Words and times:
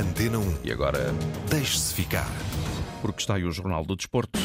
Antena 0.00 0.38
1. 0.38 0.58
E 0.64 0.72
agora, 0.72 1.14
Deixe-se 1.48 1.94
ficar. 1.94 2.30
porque 3.00 3.20
está 3.20 3.34
aí 3.36 3.44
o 3.44 3.52
Jornal 3.52 3.84
do 3.84 3.96
Desporto. 3.96 4.38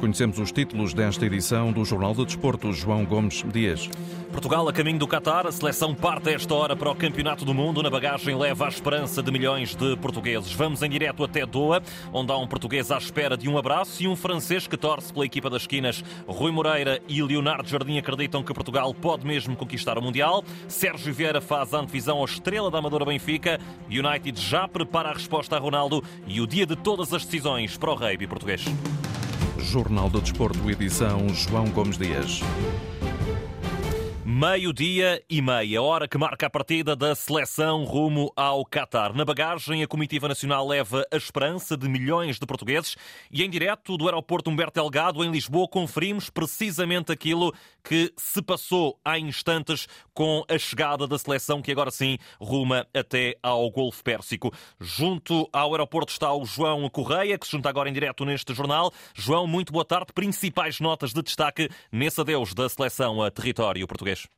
Conhecemos 0.00 0.38
os 0.38 0.50
títulos 0.50 0.94
desta 0.94 1.26
edição 1.26 1.70
do 1.70 1.84
Jornal 1.84 2.14
do 2.14 2.24
Desporto. 2.24 2.72
João 2.72 3.04
Gomes 3.04 3.44
Dias. 3.52 3.90
Portugal 4.32 4.66
a 4.66 4.72
caminho 4.72 4.98
do 4.98 5.06
Qatar, 5.06 5.46
a 5.46 5.52
seleção 5.52 5.94
parte 5.94 6.30
a 6.30 6.32
esta 6.32 6.54
hora 6.54 6.74
para 6.74 6.90
o 6.90 6.94
Campeonato 6.94 7.44
do 7.44 7.52
Mundo. 7.52 7.82
Na 7.82 7.90
bagagem 7.90 8.34
leva 8.34 8.64
a 8.64 8.68
esperança 8.68 9.22
de 9.22 9.30
milhões 9.30 9.74
de 9.74 9.96
portugueses. 9.98 10.52
Vamos 10.52 10.82
em 10.82 10.88
direto 10.88 11.22
até 11.22 11.44
Doha, 11.44 11.82
onde 12.14 12.32
há 12.32 12.36
um 12.38 12.46
português 12.46 12.90
à 12.90 12.96
espera 12.96 13.36
de 13.36 13.46
um 13.46 13.58
abraço 13.58 14.02
e 14.02 14.08
um 14.08 14.16
francês 14.16 14.66
que 14.66 14.76
torce 14.76 15.12
pela 15.12 15.26
equipa 15.26 15.50
das 15.50 15.62
esquinas. 15.62 16.02
Rui 16.26 16.50
Moreira 16.50 16.98
e 17.06 17.22
Leonardo 17.22 17.68
Jardim 17.68 17.98
acreditam 17.98 18.42
que 18.42 18.54
Portugal 18.54 18.94
pode 18.94 19.26
mesmo 19.26 19.54
conquistar 19.54 19.98
o 19.98 20.02
Mundial. 20.02 20.42
Sérgio 20.66 21.12
Vieira 21.12 21.42
faz 21.42 21.74
a 21.74 21.78
antevisão 21.78 22.18
ao 22.18 22.24
Estrela 22.24 22.70
da 22.70 22.78
Amadora 22.78 23.04
Benfica. 23.04 23.60
United 23.86 24.40
já 24.40 24.66
prepara 24.66 25.10
a 25.10 25.12
resposta 25.12 25.56
a 25.56 25.58
Ronaldo 25.58 26.02
e 26.26 26.40
o 26.40 26.46
dia 26.46 26.64
de 26.64 26.76
todas 26.76 27.12
as 27.12 27.22
decisões 27.22 27.76
para 27.76 27.90
o 27.90 27.94
rugby 27.94 28.26
português. 28.26 28.64
Jornal 29.62 30.08
do 30.08 30.20
Desporto, 30.20 30.70
edição 30.70 31.28
João 31.30 31.66
Gomes 31.70 31.98
Dias. 31.98 32.40
Meio-dia 34.40 35.22
e 35.28 35.42
meia, 35.42 35.82
hora 35.82 36.08
que 36.08 36.16
marca 36.16 36.46
a 36.46 36.50
partida 36.50 36.96
da 36.96 37.14
seleção 37.14 37.84
rumo 37.84 38.32
ao 38.34 38.64
Qatar. 38.64 39.14
Na 39.14 39.22
bagagem, 39.22 39.82
a 39.82 39.86
comitiva 39.86 40.28
nacional 40.28 40.66
leva 40.66 41.04
a 41.12 41.16
esperança 41.18 41.76
de 41.76 41.86
milhões 41.86 42.38
de 42.38 42.46
portugueses 42.46 42.96
e 43.30 43.44
em 43.44 43.50
direto 43.50 43.98
do 43.98 44.06
aeroporto 44.06 44.48
Humberto 44.48 44.80
Delgado, 44.80 45.22
em 45.22 45.30
Lisboa, 45.30 45.68
conferimos 45.68 46.30
precisamente 46.30 47.12
aquilo 47.12 47.52
que 47.84 48.14
se 48.16 48.40
passou 48.40 48.98
há 49.04 49.18
instantes 49.18 49.86
com 50.14 50.42
a 50.48 50.56
chegada 50.56 51.06
da 51.06 51.18
seleção 51.18 51.60
que 51.60 51.70
agora 51.70 51.90
sim 51.90 52.16
ruma 52.40 52.86
até 52.94 53.36
ao 53.42 53.70
Golfo 53.70 54.02
Pérsico. 54.02 54.50
Junto 54.80 55.50
ao 55.52 55.72
aeroporto 55.72 56.12
está 56.12 56.32
o 56.32 56.46
João 56.46 56.88
Correia, 56.88 57.38
que 57.38 57.44
se 57.44 57.52
junta 57.52 57.68
agora 57.68 57.90
em 57.90 57.92
direto 57.92 58.24
neste 58.24 58.54
jornal. 58.54 58.90
João, 59.14 59.46
muito 59.46 59.70
boa 59.70 59.84
tarde. 59.84 60.14
Principais 60.14 60.80
notas 60.80 61.12
de 61.12 61.20
destaque 61.20 61.68
nesse 61.92 62.22
adeus 62.22 62.54
da 62.54 62.66
seleção 62.70 63.22
a 63.22 63.30
território 63.30 63.86
português. 63.86 64.29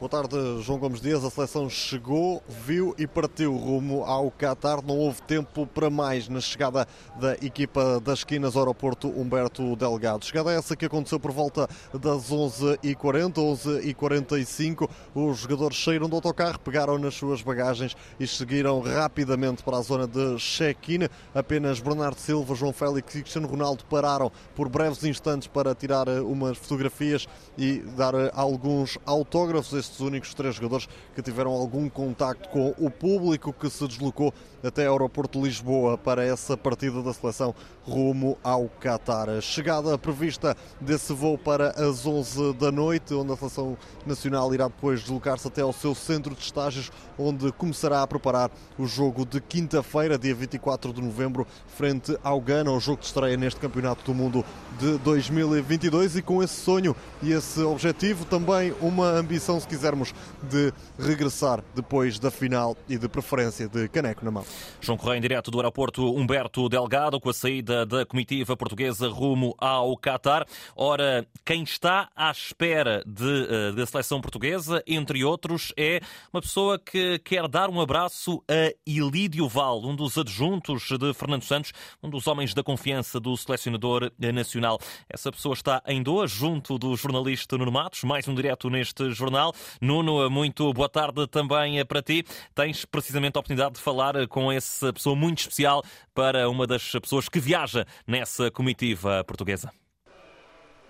Boa 0.00 0.08
tarde, 0.08 0.36
João 0.62 0.78
Gomes 0.78 1.00
Dias. 1.00 1.24
A 1.24 1.30
seleção 1.30 1.68
chegou, 1.68 2.40
viu 2.48 2.94
e 2.96 3.04
partiu 3.04 3.56
rumo 3.56 4.04
ao 4.04 4.30
Qatar. 4.30 4.80
Não 4.80 4.96
houve 4.96 5.20
tempo 5.22 5.66
para 5.66 5.90
mais 5.90 6.28
na 6.28 6.40
chegada 6.40 6.86
da 7.18 7.32
equipa 7.44 7.98
das 7.98 8.20
esquinas 8.20 8.54
ao 8.54 8.62
aeroporto 8.62 9.08
Humberto 9.08 9.74
Delgado. 9.74 10.24
Chegada 10.24 10.52
essa 10.52 10.76
que 10.76 10.86
aconteceu 10.86 11.18
por 11.18 11.32
volta 11.32 11.68
das 11.92 12.30
11h40, 12.30 13.32
11h45. 13.34 14.88
Os 15.16 15.38
jogadores 15.38 15.82
saíram 15.82 16.08
do 16.08 16.14
autocarro, 16.14 16.60
pegaram 16.60 16.96
nas 16.96 17.16
suas 17.16 17.42
bagagens 17.42 17.96
e 18.20 18.26
seguiram 18.28 18.80
rapidamente 18.80 19.64
para 19.64 19.78
a 19.78 19.82
zona 19.82 20.06
de 20.06 20.36
check-in. 20.36 21.08
Apenas 21.34 21.80
Bernardo 21.80 22.20
Silva, 22.20 22.54
João 22.54 22.72
Félix 22.72 23.16
e 23.16 23.22
Cristiano 23.22 23.48
Ronaldo 23.48 23.84
pararam 23.86 24.30
por 24.54 24.68
breves 24.68 25.02
instantes 25.02 25.48
para 25.48 25.74
tirar 25.74 26.06
eh, 26.06 26.20
umas 26.20 26.56
fotografias 26.56 27.26
e 27.58 27.78
dar 27.96 28.14
eh, 28.14 28.30
alguns 28.32 28.96
autógrafos 29.04 29.87
estes 29.88 30.00
únicos 30.00 30.34
três 30.34 30.54
jogadores 30.54 30.88
que 31.14 31.22
tiveram 31.22 31.50
algum 31.50 31.88
contacto 31.88 32.48
com 32.50 32.74
o 32.78 32.90
público 32.90 33.52
que 33.52 33.68
se 33.70 33.86
deslocou 33.86 34.32
até 34.62 34.86
ao 34.86 34.92
aeroporto 34.92 35.38
de 35.38 35.46
Lisboa 35.46 35.96
para 35.96 36.24
essa 36.24 36.56
partida 36.56 37.02
da 37.02 37.12
seleção 37.12 37.54
rumo 37.88 38.36
ao 38.44 38.68
Qatar. 38.80 39.30
A 39.30 39.40
chegada 39.40 39.96
prevista 39.96 40.56
desse 40.80 41.12
voo 41.12 41.38
para 41.38 41.70
as 41.70 42.06
11 42.06 42.52
da 42.54 42.70
noite, 42.70 43.14
onde 43.14 43.32
a 43.32 43.36
seleção 43.36 43.76
nacional 44.06 44.52
irá 44.54 44.68
depois 44.68 45.00
deslocar-se 45.00 45.48
até 45.48 45.62
ao 45.62 45.72
seu 45.72 45.94
centro 45.94 46.34
de 46.34 46.42
estágios, 46.42 46.92
onde 47.18 47.50
começará 47.52 48.02
a 48.02 48.06
preparar 48.06 48.50
o 48.78 48.86
jogo 48.86 49.24
de 49.24 49.40
quinta-feira, 49.40 50.18
dia 50.18 50.34
24 50.34 50.92
de 50.92 51.00
novembro, 51.00 51.46
frente 51.66 52.16
ao 52.22 52.40
Ghana, 52.40 52.70
o 52.70 52.78
jogo 52.78 53.00
de 53.00 53.06
estreia 53.06 53.36
neste 53.36 53.58
Campeonato 53.58 54.04
do 54.04 54.14
Mundo 54.14 54.44
de 54.78 54.98
2022 54.98 56.16
e 56.16 56.22
com 56.22 56.42
esse 56.42 56.60
sonho 56.60 56.94
e 57.22 57.32
esse 57.32 57.60
objetivo 57.62 58.24
também 58.24 58.74
uma 58.80 59.08
ambição, 59.10 59.58
se 59.58 59.66
quisermos, 59.66 60.14
de 60.42 60.72
regressar 60.98 61.62
depois 61.74 62.18
da 62.18 62.30
final 62.30 62.76
e 62.88 62.98
de 62.98 63.08
preferência 63.08 63.68
de 63.68 63.88
caneco 63.88 64.24
na 64.24 64.30
mão. 64.30 64.44
João 64.80 64.98
Correia, 64.98 65.18
em 65.18 65.22
direto 65.22 65.50
do 65.50 65.58
aeroporto 65.58 66.14
Humberto 66.14 66.68
Delgado, 66.68 67.20
com 67.20 67.30
a 67.30 67.34
saída 67.34 67.77
da 67.86 68.06
comitiva 68.06 68.56
portuguesa 68.56 69.08
rumo 69.08 69.54
ao 69.58 69.96
Qatar. 69.96 70.46
Ora, 70.74 71.26
quem 71.44 71.62
está 71.62 72.08
à 72.14 72.30
espera 72.30 73.02
de, 73.06 73.46
eh, 73.48 73.72
da 73.72 73.86
seleção 73.86 74.20
portuguesa, 74.20 74.82
entre 74.86 75.24
outros, 75.24 75.72
é 75.76 76.00
uma 76.32 76.40
pessoa 76.40 76.78
que 76.78 77.18
quer 77.18 77.46
dar 77.48 77.68
um 77.70 77.80
abraço 77.80 78.42
a 78.48 78.72
Ilídio 78.86 79.48
Val, 79.48 79.82
um 79.84 79.94
dos 79.94 80.16
adjuntos 80.16 80.88
de 80.88 81.12
Fernando 81.12 81.42
Santos, 81.42 81.72
um 82.02 82.08
dos 82.08 82.26
homens 82.26 82.54
da 82.54 82.62
confiança 82.62 83.20
do 83.20 83.36
selecionador 83.36 84.10
nacional. 84.18 84.78
Essa 85.08 85.30
pessoa 85.30 85.54
está 85.54 85.82
em 85.86 86.02
Doha, 86.02 86.26
junto 86.26 86.78
do 86.78 86.96
jornalista 86.96 87.58
Nuno 87.58 87.72
Matos, 87.72 88.04
mais 88.04 88.26
um 88.28 88.34
direto 88.34 88.70
neste 88.70 89.10
jornal. 89.10 89.52
Nuno, 89.80 90.30
muito 90.30 90.72
boa 90.72 90.88
tarde 90.88 91.26
também 91.26 91.84
para 91.84 92.02
ti. 92.02 92.24
Tens 92.54 92.84
precisamente 92.84 93.36
a 93.36 93.40
oportunidade 93.40 93.74
de 93.74 93.80
falar 93.80 94.26
com 94.28 94.50
essa 94.50 94.92
pessoa 94.92 95.14
muito 95.14 95.40
especial 95.40 95.82
para 96.14 96.48
uma 96.48 96.66
das 96.66 96.90
pessoas 96.92 97.28
que 97.28 97.38
viaja 97.38 97.67
nessa 98.06 98.50
comitiva 98.50 99.24
portuguesa. 99.24 99.70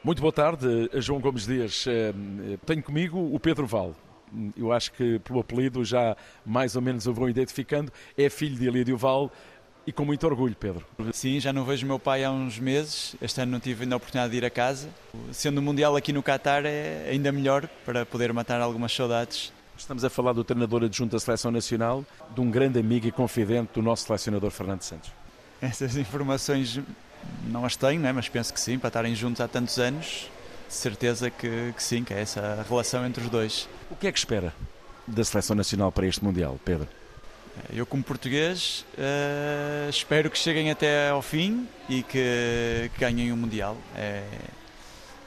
Muito 0.02 0.22
boa 0.22 0.32
tarde, 0.32 0.88
João 0.94 1.20
Gomes 1.20 1.46
Dias. 1.46 1.84
Eh, 1.86 2.12
Tenho 2.64 2.82
comigo 2.82 3.18
o 3.18 3.38
Pedro 3.40 3.66
Val. 3.66 3.94
Eu 4.56 4.72
acho 4.72 4.92
que 4.92 5.18
pelo 5.20 5.40
apelido 5.40 5.84
já 5.84 6.16
mais 6.44 6.76
ou 6.76 6.82
menos 6.82 7.06
o 7.06 7.12
vão 7.12 7.28
identificando. 7.28 7.92
É 8.16 8.28
filho 8.30 8.56
de 8.56 8.68
Elídio 8.68 8.96
Val 8.96 9.32
e 9.86 9.92
com 9.92 10.04
muito 10.04 10.26
orgulho, 10.26 10.54
Pedro. 10.54 10.84
Sim, 11.12 11.40
já 11.40 11.50
não 11.52 11.64
vejo 11.64 11.86
o 11.86 11.88
meu 11.88 11.98
pai 11.98 12.22
há 12.22 12.30
uns 12.30 12.58
meses. 12.58 13.16
Este 13.22 13.40
ano 13.40 13.52
não 13.52 13.60
tive 13.60 13.84
ainda 13.84 13.94
a 13.94 13.96
oportunidade 13.96 14.30
de 14.30 14.36
ir 14.36 14.44
a 14.44 14.50
casa. 14.50 14.90
Sendo 15.32 15.58
o 15.58 15.62
Mundial 15.62 15.96
aqui 15.96 16.12
no 16.12 16.22
Qatar 16.22 16.64
é 16.66 17.08
ainda 17.10 17.32
melhor 17.32 17.66
para 17.84 18.04
poder 18.04 18.32
matar 18.32 18.60
algumas 18.60 18.92
saudades. 18.92 19.52
Estamos 19.78 20.04
a 20.04 20.10
falar 20.10 20.32
do 20.32 20.44
treinador 20.44 20.84
adjunto 20.84 21.12
da 21.12 21.20
Seleção 21.20 21.50
Nacional, 21.50 22.04
de 22.34 22.40
um 22.40 22.50
grande 22.50 22.78
amigo 22.78 23.06
e 23.06 23.12
confidente 23.12 23.72
do 23.74 23.82
nosso 23.82 24.06
selecionador 24.06 24.50
Fernando 24.50 24.82
Santos. 24.82 25.10
Essas 25.60 25.96
informações 25.96 26.80
não 27.46 27.64
as 27.64 27.76
tenho, 27.76 28.00
né? 28.00 28.12
mas 28.12 28.28
penso 28.28 28.52
que 28.52 28.60
sim, 28.60 28.78
para 28.78 28.88
estarem 28.88 29.14
juntos 29.14 29.40
há 29.40 29.48
tantos 29.48 29.78
anos, 29.78 30.30
certeza 30.68 31.30
que, 31.30 31.72
que 31.74 31.82
sim, 31.82 32.04
que 32.04 32.14
é 32.14 32.20
essa 32.20 32.64
relação 32.68 33.04
entre 33.06 33.24
os 33.24 33.30
dois. 33.30 33.68
O 33.90 33.96
que 33.96 34.06
é 34.06 34.12
que 34.12 34.18
espera 34.18 34.52
da 35.06 35.24
Seleção 35.24 35.56
Nacional 35.56 35.90
para 35.90 36.06
este 36.06 36.22
Mundial, 36.22 36.58
Pedro? 36.64 36.86
Eu, 37.72 37.84
como 37.84 38.02
português, 38.04 38.84
eh, 38.96 39.88
espero 39.90 40.30
que 40.30 40.38
cheguem 40.38 40.70
até 40.70 41.08
ao 41.08 41.20
fim 41.20 41.66
e 41.88 42.02
que, 42.02 42.90
que 42.94 43.00
ganhem 43.00 43.32
o 43.32 43.36
Mundial. 43.36 43.76
É, 43.96 44.22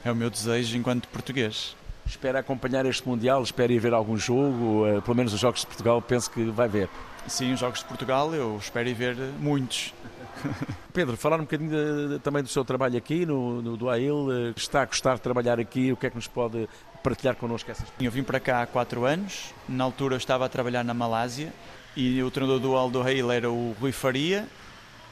é 0.06 0.12
o 0.12 0.16
meu 0.16 0.30
desejo 0.30 0.78
enquanto 0.78 1.08
português. 1.10 1.76
Espera 2.06 2.40
acompanhar 2.40 2.86
este 2.86 3.08
Mundial, 3.08 3.44
espera 3.44 3.72
ir 3.72 3.80
ver 3.80 3.94
algum 3.94 4.18
jogo, 4.18 4.88
eh, 4.88 5.02
pelo 5.02 5.16
menos 5.16 5.34
os 5.34 5.40
Jogos 5.40 5.62
de 5.62 5.68
Portugal, 5.68 6.02
penso 6.02 6.32
que 6.32 6.44
vai 6.46 6.68
ver. 6.68 6.90
Sim, 7.28 7.54
os 7.54 7.60
Jogos 7.60 7.80
de 7.80 7.86
Portugal 7.86 8.34
eu 8.34 8.58
espero 8.58 8.88
ir 8.88 8.94
ver 8.94 9.16
muitos. 9.40 9.94
Pedro, 10.94 11.16
falar 11.18 11.38
um 11.38 11.42
bocadinho 11.44 11.70
de- 11.70 12.10
de- 12.16 12.20
também 12.20 12.42
do 12.44 12.50
seu 12.50 12.64
trabalho 12.66 12.98
aqui 12.98 13.26
no, 13.26 13.62
no 13.62 13.78
do 13.78 13.90
AIL, 13.90 14.28
eh, 14.32 14.54
está 14.56 14.82
a 14.82 14.86
gostar 14.86 15.16
de 15.16 15.22
trabalhar 15.22 15.60
aqui, 15.60 15.92
o 15.92 15.98
que 15.98 16.08
é 16.08 16.10
que 16.10 16.16
nos 16.16 16.28
pode 16.28 16.68
partilhar 17.04 17.36
connosco 17.36 17.70
essas 17.72 17.88
Eu 18.00 18.12
vim 18.12 18.24
para 18.24 18.40
cá 18.40 18.62
há 18.62 18.66
quatro 18.66 19.06
anos, 19.06 19.54
na 19.68 19.84
altura 19.84 20.16
eu 20.16 20.18
estava 20.18 20.46
a 20.46 20.50
trabalhar 20.50 20.84
na 20.84 20.94
Malásia 20.94 21.54
e 21.96 22.22
o 22.24 22.30
treinador 22.32 22.60
do 22.60 22.76
Aldo 22.76 23.02
Rail 23.02 23.32
era 23.32 23.50
o 23.50 23.76
Rui 23.80 23.92
Faria 23.92 24.48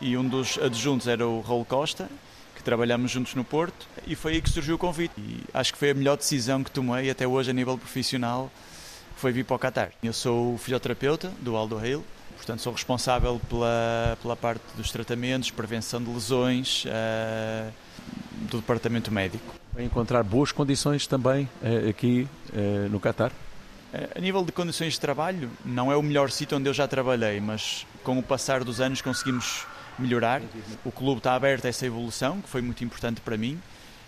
e 0.02 0.16
um 0.18 0.28
dos 0.28 0.58
adjuntos 0.58 1.08
era 1.08 1.28
o 1.28 1.42
Raul 1.42 1.66
Costa, 1.66 2.10
que 2.56 2.64
trabalhamos 2.64 3.12
juntos 3.12 3.34
no 3.36 3.44
Porto 3.44 3.88
e 4.06 4.16
foi 4.16 4.34
aí 4.34 4.42
que 4.42 4.50
surgiu 4.50 4.76
o 4.76 4.78
convite. 4.78 5.14
E 5.18 5.44
acho 5.54 5.74
que 5.74 5.80
foi 5.80 5.92
a 5.92 5.94
melhor 5.94 6.18
decisão 6.18 6.64
que 6.64 6.72
tomei 6.72 7.10
até 7.10 7.28
hoje 7.28 7.50
a 7.50 7.54
nível 7.54 7.78
profissional, 7.78 8.52
foi 9.16 9.32
vir 9.32 9.44
para 9.46 9.56
o 9.56 9.60
Qatar. 9.60 9.92
Eu 10.04 10.14
sou 10.14 10.58
fisioterapeuta 10.58 11.32
do 11.42 11.56
Aldo 11.56 11.76
Rail, 11.78 12.04
portanto 12.40 12.62
sou 12.62 12.74
responsável 12.74 13.40
pela, 13.50 14.18
pela 14.22 14.36
parte 14.36 14.64
dos 14.76 14.92
tratamentos, 14.92 15.52
prevenção 15.52 16.02
de 16.02 16.10
lesões, 16.10 16.86
eh, 16.88 17.70
do 18.50 18.58
departamento 18.58 19.12
médico. 19.12 19.54
Vai 19.74 19.84
encontrar 19.84 20.24
boas 20.24 20.52
condições 20.52 21.06
também 21.06 21.48
eh, 21.62 21.90
aqui 21.90 22.28
eh, 22.54 22.88
no 22.90 23.00
Qatar. 23.00 23.32
Eh, 23.94 24.10
A 24.16 24.20
nível 24.20 24.44
de 24.44 24.52
condições 24.52 24.94
de 24.94 25.00
trabalho, 25.00 25.50
não 25.64 25.92
é 25.92 25.96
o 25.96 26.02
melhor 26.02 26.32
sítio 26.32 26.58
onde 26.58 26.68
eu 26.70 26.74
já 26.74 26.88
trabalhei, 26.88 27.40
mas 27.40 27.86
com 28.04 28.18
o 28.18 28.24
passar 28.24 28.64
dos 28.64 28.82
anos 28.82 29.02
conseguimos 29.02 29.66
melhorar. 29.98 30.42
O 30.84 30.92
clube 30.92 31.20
está 31.20 31.36
aberto 31.36 31.66
a 31.66 31.70
essa 31.70 31.86
evolução, 31.86 32.42
que 32.42 32.50
foi 32.50 32.62
muito 32.62 32.84
importante 32.84 33.22
para 33.22 33.38
mim. 33.38 33.60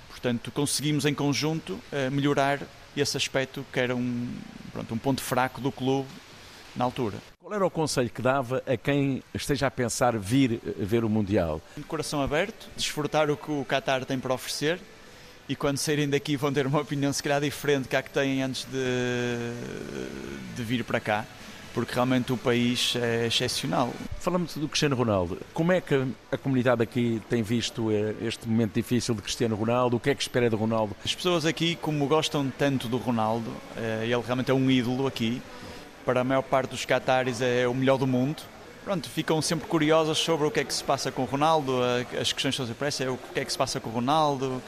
Portanto, 0.10 0.51
conseguimos 0.51 1.06
em 1.06 1.13
conjunto 1.13 1.80
melhorar 2.12 2.60
esse 2.95 3.18
aspecto 3.18 3.66
que 3.72 3.80
era 3.80 3.95
um, 3.95 4.30
pronto, 4.72 4.94
um 4.94 4.98
ponto 4.98 5.22
fraco 5.22 5.60
do 5.60 5.72
clube 5.72 6.07
na 6.75 6.86
altura. 6.86 7.18
Qual 7.51 7.57
era 7.57 7.68
o 7.68 7.69
conselho 7.69 8.09
que 8.09 8.21
dava 8.21 8.63
a 8.65 8.77
quem 8.77 9.21
esteja 9.33 9.68
a 9.68 9.69
pensar 9.69 10.18
vir 10.18 10.62
eh, 10.65 10.71
ver 10.80 11.03
o 11.03 11.09
Mundial? 11.09 11.59
De 11.75 11.83
coração 11.83 12.21
aberto, 12.21 12.69
desfrutar 12.77 13.30
o 13.30 13.36
que 13.36 13.51
o 13.51 13.65
Qatar 13.65 14.06
tem 14.06 14.18
para 14.18 14.33
oferecer 14.33 14.80
e 15.50 15.53
quando 15.53 15.75
saírem 15.77 16.07
daqui 16.07 16.38
vão 16.38 16.53
ter 16.53 16.65
uma 16.65 16.80
opinião 16.80 17.12
se 17.12 17.21
calhar 17.21 17.42
diferente 17.42 17.89
que 17.89 17.95
a 17.98 18.01
que 18.01 18.09
têm 18.09 18.42
antes 18.42 18.63
de, 18.71 19.51
de 20.56 20.63
vir 20.63 20.86
para 20.86 21.01
cá, 21.01 21.25
porque 21.74 21.94
realmente 21.94 22.31
o 22.31 22.38
país 22.38 22.95
é 22.95 23.27
excepcional. 23.27 23.92
Falamos 24.18 24.56
do 24.56 24.69
Cristiano 24.69 24.95
Ronaldo. 24.95 25.38
Como 25.53 25.74
é 25.74 25.81
que 25.81 26.07
a 26.31 26.38
comunidade 26.38 26.81
aqui 26.81 27.21
tem 27.30 27.44
visto 27.44 27.92
eh, 27.92 28.15
este 28.21 28.48
momento 28.48 28.75
difícil 28.75 29.13
de 29.13 29.21
Cristiano 29.21 29.57
Ronaldo? 29.57 29.98
O 29.98 30.00
que 30.00 30.09
é 30.09 30.15
que 30.15 30.21
espera 30.21 30.50
de 30.50 30.56
Ronaldo? 30.56 30.95
As 31.03 31.13
pessoas 31.13 31.45
aqui, 31.45 31.75
como 31.75 32.07
gostam 32.07 32.50
tanto 32.57 32.88
do 32.88 32.95
Ronaldo, 32.95 33.51
eh, 33.75 34.03
ele 34.06 34.21
realmente 34.25 34.50
é 34.50 34.53
um 34.53 34.71
ídolo 34.71 35.06
aqui. 35.06 35.42
Para 36.06 36.21
a 36.21 36.24
maior 36.24 36.42
parte 36.42 36.71
dos 36.71 36.86
cataris 36.86 37.42
é 37.42 37.68
o 37.68 37.74
melhor 37.74 37.98
do 37.98 38.07
mundo. 38.07 38.44
Pronto, 38.83 39.07
ficam 39.09 39.42
sempre 39.42 39.68
curiosas 39.68 40.18
sobre 40.18 40.48
o 40.48 40.51
que 40.51 40.59
é 40.59 40.63
que 40.63 40.74
se 40.74 40.83
passa 40.83 41.12
com 41.12 41.21
o 41.21 41.25
Ronaldo, 41.25 41.80
as 42.19 42.33
questões 42.33 42.57
que 42.57 42.92
se 42.92 43.03
é 43.03 43.09
o 43.09 43.18
que 43.18 43.39
é 43.39 43.45
que 43.45 43.51
se 43.51 43.57
passa 43.57 43.80
com 43.80 43.89
o 43.89 43.94
Ronaldo, 43.94 44.62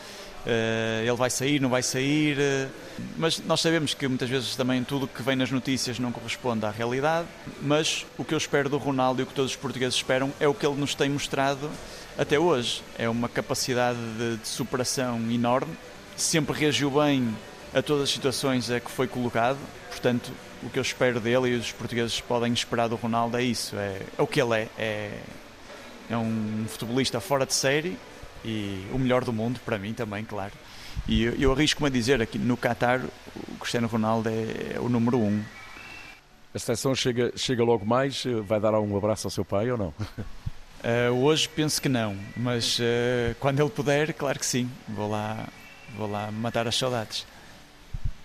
Uh, 0.44 1.01
ele 1.01 1.15
vai 1.15 1.30
sair, 1.30 1.59
não 1.62 1.69
vai 1.69 1.81
sair. 1.81 2.38
Uh, 2.38 2.69
mas 3.18 3.39
nós 3.39 3.62
sabemos 3.62 3.94
que 3.94 4.07
muitas 4.07 4.30
vezes 4.30 4.56
também 4.56 4.83
tudo 4.83 5.07
que 5.07 5.24
vem 5.24 5.35
nas 5.35 5.50
notícias 5.50 6.00
não 6.00 6.12
corresponde 6.12 6.65
à 6.65 6.69
realidade. 6.69 7.27
Mas 7.62 8.06
o 8.18 8.25
que 8.25 8.33
eu 8.33 8.38
espero 8.38 8.69
do 8.69 8.77
Ronaldo 8.77 9.21
e 9.21 9.24
o 9.24 9.25
que 9.25 9.33
todos 9.33 9.51
os 9.51 9.57
portugueses 9.57 9.95
esperam 9.95 10.33
é 10.39 10.47
o 10.47 10.53
que 10.53 10.65
ele 10.65 10.75
nos 10.75 10.95
tem 10.95 11.09
mostrado 11.09 11.69
até 12.18 12.38
hoje. 12.38 12.83
É 12.97 13.07
uma 13.07 13.30
capacidade 13.30 13.97
de, 14.18 14.38
de 14.38 14.47
superação 14.47 15.18
enorme. 15.31 15.74
Sempre 16.18 16.59
reagiu 16.59 16.91
bem 16.91 17.33
a 17.74 17.81
todas 17.81 18.03
as 18.03 18.09
situações 18.12 18.69
a 18.69 18.80
que 18.81 18.91
foi 18.91 19.07
colocado. 19.07 19.57
Portanto, 19.89 20.31
o 20.65 20.69
que 20.69 20.80
eu 20.80 20.81
espero 20.81 21.19
dele 21.19 21.50
e 21.50 21.56
os 21.56 21.71
portugueses 21.71 22.19
podem 22.21 22.51
esperar 22.54 22.88
do 22.88 22.95
Ronaldo 22.95 23.38
é 23.38 23.44
isso. 23.44 23.75
É, 23.75 24.01
é 24.18 24.21
o 24.21 24.27
que 24.27 24.42
ele 24.42 24.56
é. 24.56 24.68
é. 24.77 25.19
É 26.10 26.18
um 26.18 26.65
futebolista 26.68 27.21
fora 27.21 27.45
de 27.45 27.54
série 27.54 27.98
e 28.44 28.86
o 28.92 29.00
melhor 29.00 29.24
do 29.24 29.31
mundo, 29.31 29.60
para 29.63 29.77
mim 29.77 29.94
também, 29.94 30.24
claro. 30.24 30.51
E 31.07 31.24
eu, 31.24 31.33
eu 31.36 31.51
arrisco-me 31.51 31.88
a 31.88 31.92
dizer 31.92 32.21
aqui 32.21 32.38
no 32.38 32.57
Qatar 32.57 33.01
o 33.36 33.57
Cristiano 33.57 33.88
Ronaldo 33.88 34.30
é, 34.30 34.75
é, 34.75 34.80
o 34.80 34.89
número 34.89 35.18
um. 35.18 35.42
A 36.54 36.60
seleção 36.60 36.94
chega, 36.94 37.31
chega 37.36 37.63
logo 37.63 37.86
mais, 37.86 38.24
vai 38.45 38.59
dar 38.59 38.77
um 38.80 38.95
abraço 38.95 39.27
ao 39.27 39.31
seu 39.31 39.44
pai 39.44 39.71
ou 39.71 39.77
não? 39.77 39.88
Uh, 39.88 41.13
hoje 41.24 41.50
penso 41.50 41.81
que 41.81 41.89
não, 41.89 42.16
mas 42.36 42.77
uh, 42.80 43.33
quando 43.39 43.59
ele 43.59 43.69
puder, 43.69 44.13
claro 44.13 44.38
que 44.38 44.45
sim, 44.45 44.69
vou 44.88 45.09
lá, 45.09 45.48
vou 45.98 46.09
lá 46.09 46.30
matar 46.31 46.68
as 46.68 46.75
saudades. 46.75 47.25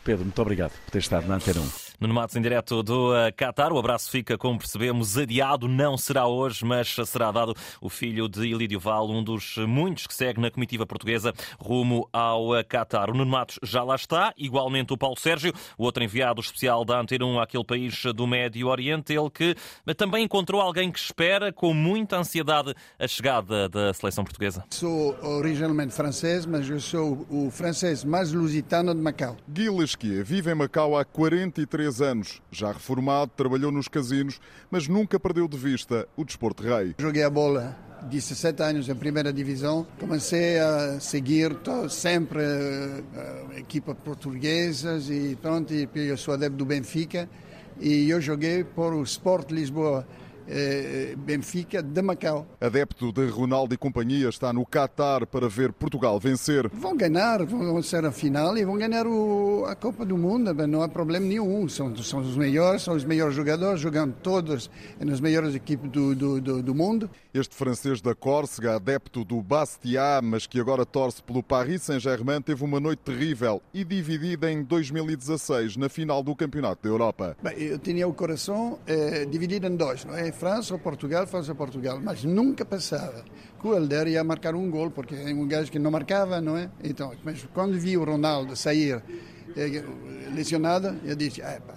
Pedro, 0.04 0.24
muito 0.24 0.42
obrigado 0.42 0.72
por 0.84 0.90
ter 0.90 0.98
estado 0.98 1.26
na 1.26 1.36
Antena 1.36 1.60
1. 1.60 1.87
Nuno 2.00 2.14
Matos 2.14 2.36
em 2.36 2.40
direto 2.40 2.80
do 2.80 3.10
uh, 3.10 3.32
Qatar. 3.36 3.72
O 3.72 3.78
abraço 3.78 4.08
fica, 4.08 4.38
como 4.38 4.56
percebemos, 4.56 5.18
adiado. 5.18 5.66
Não 5.66 5.96
será 5.98 6.28
hoje, 6.28 6.64
mas 6.64 6.94
será 7.04 7.32
dado 7.32 7.54
o 7.80 7.88
filho 7.88 8.28
de 8.28 8.46
Ilídio 8.46 8.78
Val, 8.78 9.10
um 9.10 9.20
dos 9.22 9.56
muitos 9.66 10.06
que 10.06 10.14
segue 10.14 10.40
na 10.40 10.48
comitiva 10.48 10.86
portuguesa 10.86 11.32
rumo 11.58 12.08
ao 12.12 12.50
uh, 12.50 12.64
Qatar. 12.64 13.10
O 13.10 13.14
Nuno 13.14 13.32
Matos 13.32 13.58
já 13.64 13.82
lá 13.82 13.96
está, 13.96 14.32
igualmente 14.36 14.92
o 14.92 14.96
Paulo 14.96 15.18
Sérgio, 15.18 15.52
o 15.76 15.82
outro 15.82 16.04
enviado 16.04 16.40
especial 16.40 16.84
da 16.84 17.00
Antena 17.00 17.24
1 17.24 17.40
àquele 17.40 17.64
país 17.64 18.00
do 18.14 18.28
Médio 18.28 18.68
Oriente, 18.68 19.12
ele 19.12 19.28
que 19.28 19.56
também 19.96 20.24
encontrou 20.24 20.60
alguém 20.60 20.92
que 20.92 21.00
espera 21.00 21.52
com 21.52 21.74
muita 21.74 22.16
ansiedade 22.16 22.74
a 22.96 23.08
chegada 23.08 23.68
da 23.68 23.92
seleção 23.92 24.22
portuguesa. 24.22 24.64
Sou 24.70 25.18
originalmente 25.20 25.92
francês, 25.92 26.46
mas 26.46 26.70
eu 26.70 26.78
sou 26.78 27.26
o 27.28 27.50
francês 27.50 28.04
mais 28.04 28.32
lusitano 28.32 28.94
de 28.94 29.00
Macau. 29.00 29.36
Lesquier 29.56 30.24
vive 30.24 30.52
em 30.52 30.54
Macau 30.54 30.96
há 30.96 31.04
43 31.04 31.87
anos. 32.00 32.40
Já 32.50 32.72
reformado, 32.72 33.32
trabalhou 33.36 33.72
nos 33.72 33.88
casinos, 33.88 34.40
mas 34.70 34.86
nunca 34.86 35.18
perdeu 35.18 35.48
de 35.48 35.56
vista 35.56 36.06
o 36.16 36.24
desporto 36.24 36.62
rei. 36.62 36.94
Joguei 36.98 37.22
a 37.22 37.30
bola 37.30 37.76
17 38.02 38.62
anos 38.62 38.88
em 38.88 38.94
primeira 38.94 39.32
divisão. 39.32 39.86
Comecei 39.98 40.58
a 40.58 41.00
seguir 41.00 41.56
sempre 41.88 42.40
a 42.40 43.54
eh, 43.54 43.58
equipa 43.58 43.94
portuguesas 43.94 45.10
e 45.10 45.36
pronto, 45.40 45.72
e 45.74 45.88
eu 45.94 46.16
sou 46.16 46.34
adepto 46.34 46.56
do 46.56 46.64
Benfica 46.64 47.28
e 47.80 48.08
eu 48.10 48.20
joguei 48.20 48.64
por 48.64 48.92
o 48.92 49.02
Sport 49.02 49.50
Lisboa 49.50 50.06
Benfica 51.16 51.82
de 51.82 52.02
Macau. 52.02 52.46
Adepto 52.60 53.12
de 53.12 53.26
Ronaldo 53.26 53.74
e 53.74 53.76
companhia 53.76 54.28
está 54.28 54.52
no 54.52 54.64
Qatar 54.64 55.26
para 55.26 55.48
ver 55.48 55.72
Portugal 55.72 56.18
vencer. 56.18 56.68
Vão 56.68 56.96
ganhar, 56.96 57.44
vão 57.44 57.82
ser 57.82 58.04
a 58.04 58.12
final 58.12 58.56
e 58.56 58.64
vão 58.64 58.76
ganhar 58.76 59.06
o, 59.06 59.64
a 59.66 59.74
Copa 59.74 60.04
do 60.04 60.16
Mundo, 60.16 60.54
não 60.66 60.82
há 60.82 60.88
problema 60.88 61.26
nenhum. 61.26 61.68
São, 61.68 61.94
são 61.96 62.20
os 62.20 62.36
melhores, 62.36 62.82
são 62.82 62.94
os 62.94 63.04
melhores 63.04 63.34
jogadores, 63.34 63.80
jogando 63.80 64.14
todos 64.22 64.70
nas 64.98 65.20
melhores 65.20 65.54
equipes 65.54 65.90
do, 65.90 66.14
do, 66.14 66.40
do, 66.40 66.62
do 66.62 66.74
mundo. 66.74 67.10
Este 67.32 67.54
francês 67.54 68.00
da 68.00 68.14
Córcega, 68.14 68.76
adepto 68.76 69.24
do 69.24 69.42
Bastia, 69.42 70.20
mas 70.22 70.46
que 70.46 70.58
agora 70.58 70.84
torce 70.86 71.22
pelo 71.22 71.42
Paris 71.42 71.82
Saint-Germain, 71.82 72.40
teve 72.40 72.64
uma 72.64 72.80
noite 72.80 73.00
terrível 73.00 73.62
e 73.72 73.84
dividida 73.84 74.50
em 74.50 74.62
2016, 74.62 75.76
na 75.76 75.88
final 75.88 76.22
do 76.22 76.34
Campeonato 76.34 76.82
da 76.82 76.88
Europa. 76.88 77.36
Bem, 77.42 77.54
eu 77.58 77.78
tinha 77.78 78.08
o 78.08 78.14
coração 78.14 78.78
eh, 78.86 79.26
dividido 79.26 79.66
em 79.66 79.76
dois, 79.76 80.04
não 80.04 80.16
é? 80.16 80.32
França 80.38 80.74
ou 80.74 80.80
Portugal, 80.80 81.26
França 81.26 81.52
ou 81.52 81.56
Portugal, 81.56 82.00
mas 82.02 82.24
nunca 82.24 82.64
passava 82.64 83.24
o 83.66 83.74
Helder 83.74 84.06
ia 84.08 84.22
marcar 84.22 84.54
um 84.54 84.70
gol, 84.70 84.90
porque 84.90 85.14
é 85.14 85.32
um 85.32 85.46
gajo 85.46 85.70
que 85.70 85.78
não 85.78 85.90
marcava, 85.90 86.40
não 86.40 86.56
é? 86.56 86.70
Então, 86.82 87.12
mas 87.24 87.44
quando 87.52 87.78
vi 87.78 87.96
o 87.96 88.04
Ronaldo 88.04 88.54
sair 88.54 89.02
eh, 89.56 89.84
lesionado, 90.32 90.96
eu 91.04 91.16
disse, 91.16 91.42
ah, 91.42 91.60
pá, 91.66 91.74